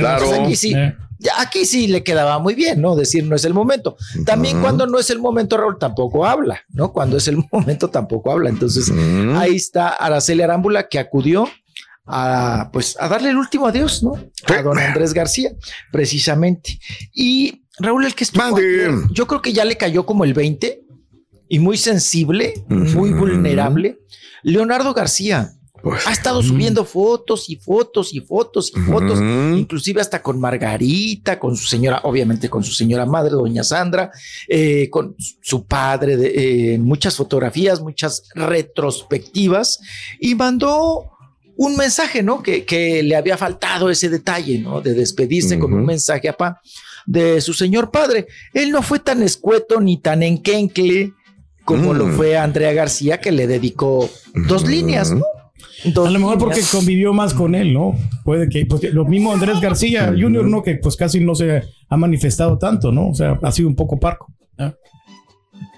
claro. 0.00 0.26
Pues 0.26 0.40
aquí 0.40 0.56
sí, 0.56 0.72
Eh. 0.74 0.96
Aquí 1.38 1.64
sí 1.64 1.86
le 1.86 2.02
quedaba 2.02 2.38
muy 2.38 2.54
bien, 2.54 2.80
¿no? 2.80 2.96
Decir 2.96 3.24
no 3.24 3.36
es 3.36 3.44
el 3.44 3.54
momento. 3.54 3.96
También 4.24 4.60
cuando 4.60 4.86
no 4.86 4.98
es 4.98 5.10
el 5.10 5.18
momento, 5.18 5.56
Raúl 5.56 5.78
tampoco 5.78 6.26
habla, 6.26 6.60
¿no? 6.68 6.92
Cuando 6.92 7.16
es 7.16 7.28
el 7.28 7.38
momento 7.52 7.90
tampoco 7.90 8.32
habla. 8.32 8.50
Entonces, 8.50 8.92
ahí 9.36 9.56
está 9.56 9.88
Araceli 9.88 10.42
Arámbula 10.42 10.88
que 10.88 10.98
acudió 10.98 11.48
a 12.06 12.68
pues 12.72 12.96
a 13.00 13.08
darle 13.08 13.30
el 13.30 13.36
último 13.36 13.66
adiós, 13.66 14.02
¿no? 14.02 14.12
A 14.46 14.62
don 14.62 14.78
Andrés 14.78 15.14
García, 15.14 15.52
precisamente. 15.90 16.78
Y 17.12 17.64
Raúl, 17.78 18.04
el 18.04 18.14
que 18.14 18.24
estuvo 18.24 18.56
ayer, 18.56 18.92
yo 19.12 19.26
creo 19.26 19.42
que 19.42 19.52
ya 19.52 19.64
le 19.64 19.76
cayó 19.76 20.04
como 20.06 20.24
el 20.24 20.34
20 20.34 20.82
y 21.48 21.58
muy 21.58 21.76
sensible, 21.76 22.64
muy 22.68 23.12
vulnerable. 23.12 23.98
Leonardo 24.42 24.92
García 24.92 25.53
Pues, 25.84 26.06
ha 26.06 26.12
estado 26.12 26.42
subiendo 26.42 26.86
fotos 26.86 27.50
y 27.50 27.56
fotos 27.56 28.14
y 28.14 28.20
fotos 28.20 28.72
y 28.74 28.80
fotos, 28.80 29.20
inclusive 29.20 30.00
hasta 30.00 30.22
con 30.22 30.40
Margarita, 30.40 31.38
con 31.38 31.54
su 31.56 31.66
señora, 31.66 32.00
obviamente 32.04 32.48
con 32.48 32.64
su 32.64 32.72
señora 32.72 33.04
madre, 33.04 33.32
doña 33.32 33.62
Sandra, 33.62 34.10
eh, 34.48 34.88
con 34.88 35.14
su 35.42 35.66
padre, 35.66 36.16
de, 36.16 36.74
eh, 36.74 36.78
muchas 36.78 37.16
fotografías, 37.16 37.82
muchas 37.82 38.22
retrospectivas, 38.34 39.78
y 40.18 40.34
mandó 40.34 41.10
un 41.56 41.76
mensaje, 41.76 42.22
¿no? 42.22 42.42
Que, 42.42 42.64
que 42.64 43.02
le 43.02 43.14
había 43.14 43.36
faltado 43.36 43.90
ese 43.90 44.08
detalle, 44.08 44.58
¿no? 44.58 44.80
De 44.80 44.94
despedirse 44.94 45.58
con 45.58 45.74
un 45.74 45.84
mensaje 45.84 46.30
a 46.30 46.36
pa 46.36 46.62
de 47.04 47.42
su 47.42 47.52
señor 47.52 47.90
padre. 47.90 48.26
Él 48.54 48.70
no 48.70 48.80
fue 48.80 49.00
tan 49.00 49.22
escueto 49.22 49.82
ni 49.82 49.98
tan 49.98 50.22
enquencle 50.22 51.12
como 51.66 51.92
Mm. 51.92 51.96
lo 51.96 52.08
fue 52.08 52.36
Andrea 52.36 52.72
García, 52.72 53.20
que 53.20 53.32
le 53.32 53.46
dedicó 53.46 54.08
dos 54.48 54.66
líneas, 54.66 55.12
¿no? 55.12 55.24
Dos 55.84 56.08
A 56.08 56.10
lo 56.10 56.18
mejor 56.18 56.38
porque 56.38 56.60
convivió 56.70 57.12
más 57.12 57.34
con 57.34 57.54
él, 57.54 57.72
¿no? 57.72 57.94
Puede 58.24 58.48
que, 58.48 58.66
pues, 58.66 58.82
lo 58.92 59.04
mismo 59.04 59.32
Andrés 59.32 59.60
García 59.60 60.14
Jr., 60.18 60.44
¿no? 60.44 60.62
Que 60.62 60.76
pues 60.76 60.96
casi 60.96 61.20
no 61.20 61.34
se 61.34 61.62
ha 61.88 61.96
manifestado 61.96 62.58
tanto, 62.58 62.92
¿no? 62.92 63.08
O 63.08 63.14
sea, 63.14 63.38
ha 63.42 63.52
sido 63.52 63.68
un 63.68 63.76
poco 63.76 63.98
parco. 63.98 64.32
¿no? 64.56 64.74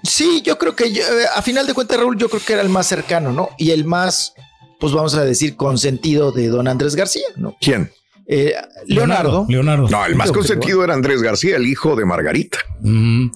Sí, 0.03 0.41
yo 0.43 0.57
creo 0.57 0.75
que 0.75 0.91
yo, 0.91 1.01
eh, 1.01 1.25
a 1.35 1.41
final 1.41 1.67
de 1.67 1.73
cuentas, 1.73 1.97
Raúl, 1.97 2.17
yo 2.17 2.29
creo 2.29 2.41
que 2.45 2.53
era 2.53 2.61
el 2.61 2.69
más 2.69 2.87
cercano, 2.87 3.31
¿no? 3.31 3.49
Y 3.57 3.71
el 3.71 3.85
más, 3.85 4.33
pues 4.79 4.93
vamos 4.93 5.15
a 5.15 5.23
decir, 5.23 5.55
consentido 5.55 6.31
de 6.31 6.47
don 6.47 6.67
Andrés 6.67 6.95
García, 6.95 7.25
¿no? 7.35 7.55
¿Quién? 7.59 7.91
Eh, 8.27 8.53
Leonardo. 8.85 9.45
Leonardo. 9.47 9.87
No, 9.89 10.05
el 10.05 10.15
más 10.15 10.31
consentido 10.31 10.83
era 10.83 10.93
Andrés 10.93 11.21
García, 11.21 11.55
el 11.55 11.65
hijo 11.65 11.95
de 11.95 12.05
Margarita. 12.05 12.59
Mm. 12.81 13.27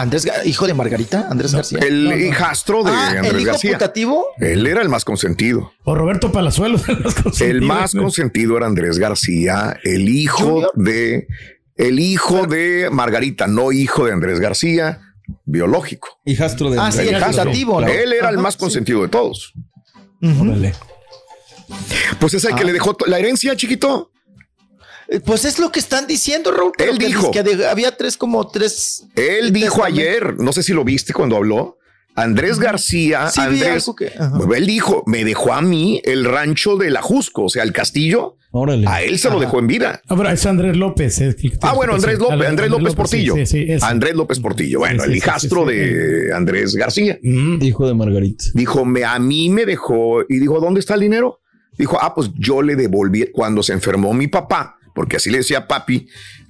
Andrés, 0.00 0.26
hijo 0.44 0.66
de 0.66 0.74
Margarita, 0.74 1.26
Andrés 1.30 1.52
García. 1.54 1.78
El 1.82 2.04
No, 2.04 2.10
no. 2.10 2.16
hijastro 2.16 2.82
de 2.84 2.90
ah, 2.92 3.10
el 3.12 3.18
Andrés 3.18 3.42
hijo 3.42 3.50
García. 3.52 3.72
putativo. 3.72 4.26
Él 4.38 4.66
era 4.66 4.80
el 4.82 4.88
más 4.88 5.04
consentido. 5.04 5.72
O 5.84 5.94
Roberto 5.94 6.30
Palazuelos. 6.32 6.88
el 6.88 6.98
más 7.02 7.14
consentido. 7.14 7.50
El 7.50 7.62
más 7.62 7.92
consentido 7.94 8.56
era 8.56 8.66
Andrés 8.66 8.98
García, 8.98 9.76
el 9.84 10.08
hijo 10.08 10.44
Junior. 10.44 10.70
de 10.74 11.26
el 11.76 12.00
hijo 12.00 12.46
de 12.46 12.88
Margarita, 12.90 13.46
no 13.46 13.70
hijo 13.72 14.06
de 14.06 14.12
Andrés 14.12 14.40
García, 14.40 15.00
biológico. 15.44 16.08
Hijastro 16.24 16.70
de 16.70 16.78
Ah, 16.80 16.90
sí, 16.90 17.00
El 17.00 17.08
el 17.08 17.16
hijastro. 17.16 17.42
putativo. 17.44 17.80
Él 17.82 18.12
era 18.12 18.28
el 18.30 18.38
más 18.38 18.54
sí. 18.54 18.60
consentido 18.60 19.02
de 19.02 19.08
todos. 19.08 19.52
Ujú. 20.22 20.42
Órale. 20.42 20.74
Pues 22.18 22.34
es 22.34 22.44
el 22.44 22.54
que 22.54 22.62
Ah. 22.62 22.66
le 22.66 22.72
dejó 22.72 22.96
la 23.06 23.18
herencia, 23.18 23.54
chiquito. 23.56 24.10
Eh, 25.08 25.20
Pues 25.20 25.44
es 25.44 25.58
lo 25.58 25.70
que 25.72 25.80
están 25.80 26.06
diciendo, 26.06 26.50
Raúl. 26.52 26.72
Él 26.78 26.98
que 26.98 27.06
dijo. 27.06 27.30
que 27.30 27.40
había 27.68 27.96
tres, 27.96 28.16
como 28.16 28.46
tres. 28.48 29.04
Él 29.16 29.52
dijo 29.52 29.84
ayer, 29.84 30.38
no 30.38 30.52
sé 30.52 30.62
si 30.62 30.72
lo 30.72 30.84
viste 30.84 31.12
cuando 31.12 31.36
habló, 31.36 31.78
Andrés 32.14 32.58
García, 32.58 33.28
Sí, 33.30 33.40
Andrés, 33.40 33.88
que- 33.96 34.12
él 34.56 34.66
dijo, 34.66 35.04
me 35.06 35.24
dejó 35.24 35.52
a 35.52 35.62
mí 35.62 36.00
el 36.04 36.24
rancho 36.24 36.76
de 36.76 36.90
la 36.90 37.00
Jusco, 37.00 37.44
o 37.44 37.48
sea, 37.48 37.62
el 37.62 37.72
castillo, 37.72 38.36
Órale. 38.50 38.84
a 38.88 39.02
él 39.02 39.20
se 39.20 39.30
lo 39.30 39.38
dejó 39.38 39.60
en 39.60 39.68
vida. 39.68 40.02
Ah, 40.08 40.16
pero 40.16 40.28
es 40.30 40.44
Andrés 40.44 40.76
López. 40.76 41.20
es 41.20 41.36
que- 41.36 41.52
Ah, 41.62 41.74
bueno, 41.74 41.94
Andrés 41.94 42.18
López, 42.18 42.48
Andrés 42.48 42.70
López 42.70 42.94
Portillo. 42.96 43.34
Sí, 43.36 43.46
sí. 43.46 43.66
Andrés 43.82 44.16
López 44.16 44.40
Portillo, 44.40 44.80
bueno, 44.80 45.04
Sí, 45.04 45.10
el 45.10 45.14
sí, 45.14 45.20
sí, 45.20 45.26
hijastro 45.26 45.68
sí, 45.68 45.74
sí. 45.74 45.78
de 45.78 46.34
Andrés 46.34 46.74
García. 46.74 47.18
Mm. 47.22 47.62
Hijo 47.62 47.86
de 47.86 47.94
Margarita. 47.94 48.44
Dijo, 48.52 48.84
me, 48.84 49.04
a 49.04 49.18
mí 49.20 49.48
me 49.48 49.64
dejó, 49.64 50.22
y 50.28 50.38
dijo, 50.40 50.58
¿dónde 50.60 50.80
está 50.80 50.94
el 50.94 51.00
dinero? 51.00 51.40
Dijo, 51.78 51.98
ah, 52.00 52.12
pues 52.16 52.30
yo 52.36 52.62
le 52.62 52.74
devolví, 52.74 53.30
cuando 53.32 53.62
se 53.62 53.72
enfermó 53.74 54.12
mi 54.12 54.26
papá, 54.26 54.74
porque 54.98 55.18
así 55.18 55.30
le 55.30 55.38
decía 55.38 55.68
papi, 55.68 56.08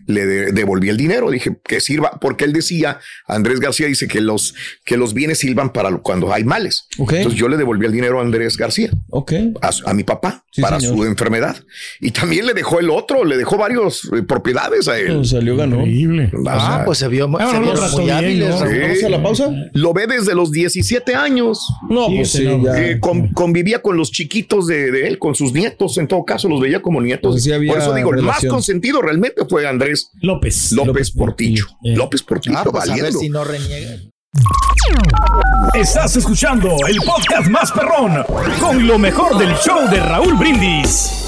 le 0.08 0.26
de- 0.26 0.52
devolví 0.52 0.88
el 0.88 0.96
dinero. 0.96 1.30
Dije, 1.30 1.56
que 1.64 1.80
sirva, 1.80 2.18
porque 2.20 2.44
él 2.44 2.52
decía, 2.52 2.98
Andrés 3.28 3.60
García 3.60 3.86
dice 3.86 4.08
que 4.08 4.20
los, 4.20 4.54
que 4.84 4.96
los 4.96 5.14
bienes 5.14 5.38
sirvan 5.38 5.72
para 5.72 5.90
cuando 5.98 6.32
hay 6.32 6.42
males. 6.42 6.88
Entonces 6.98 7.34
yo 7.34 7.48
le 7.48 7.56
devolví 7.56 7.86
el 7.86 7.92
dinero 7.92 8.18
a 8.18 8.22
Andrés 8.22 8.56
García, 8.56 8.90
Ok. 9.10 9.32
a, 9.62 9.70
a 9.86 9.94
mi 9.94 10.02
papá, 10.02 10.44
Sí, 10.50 10.60
para 10.62 10.80
señor. 10.80 10.96
su 10.96 11.04
enfermedad. 11.04 11.56
Y 12.00 12.10
también 12.10 12.46
le 12.46 12.54
dejó 12.54 12.80
el 12.80 12.90
otro, 12.90 13.24
le 13.24 13.36
dejó 13.36 13.56
varios 13.56 14.10
eh, 14.16 14.22
propiedades 14.22 14.88
a 14.88 14.98
él. 14.98 15.14
Pues 15.16 15.28
salió 15.28 15.56
ganó. 15.56 15.76
Increíble. 15.80 16.30
O 16.34 16.48
Ah, 16.48 16.74
sea, 16.76 16.84
pues 16.84 16.98
se 16.98 17.06
vio, 17.08 17.26
Ah, 17.38 17.50
se 17.52 17.60
no, 17.60 17.98
muy 18.02 18.10
hábiles. 18.10 18.48
¿no? 18.48 18.58
Sí. 18.68 18.78
¿Vamos 18.80 19.04
a 19.04 19.08
la 19.10 19.22
pausa? 19.22 19.50
Lo 19.74 19.92
ve 19.92 20.06
desde 20.06 20.34
los 20.34 20.50
17 20.50 21.14
años. 21.14 21.60
No, 21.88 22.06
Sí, 22.08 22.16
pues 22.16 22.30
sí, 22.32 22.44
ya. 22.64 22.82
Eh, 22.82 22.98
con- 22.98 23.28
convivía 23.34 23.82
con 23.82 23.96
los 23.96 24.10
chiquitos 24.10 24.66
de, 24.66 24.90
de 24.90 25.06
él, 25.08 25.18
con 25.18 25.34
sus 25.34 25.52
nietos, 25.52 25.98
en 25.98 26.08
todo 26.08 26.24
caso 26.24 26.48
los 26.48 26.60
veía 26.60 26.80
como 26.80 27.00
nietos. 27.02 27.32
Pues 27.34 27.44
sí 27.44 27.50
Por 27.66 27.78
eso 27.78 27.94
digo, 27.94 28.14
el 28.14 28.22
más 28.22 28.44
consentido 28.46 29.02
realmente 29.02 29.42
fue 29.48 29.66
Andrés 29.66 29.97
López. 30.22 30.72
López, 30.72 30.86
López 30.86 31.10
Portillo. 31.12 31.66
Portillo. 31.66 31.92
Eh. 31.94 31.96
López 31.96 32.22
Portillo, 32.22 32.58
Ah, 32.58 32.64
pues 32.64 32.74
a 32.84 32.86
ver 32.86 32.96
valiendo. 33.02 33.18
si 33.20 33.28
no 33.28 33.44
reniega. 33.44 33.96
Estás 35.74 36.16
escuchando 36.16 36.68
el 36.86 36.96
podcast 36.98 37.48
más 37.48 37.72
perrón 37.72 38.24
con 38.60 38.86
lo 38.86 38.98
mejor 38.98 39.36
del 39.38 39.54
show 39.56 39.88
de 39.90 40.00
Raúl 40.00 40.34
Brindis. 40.34 41.27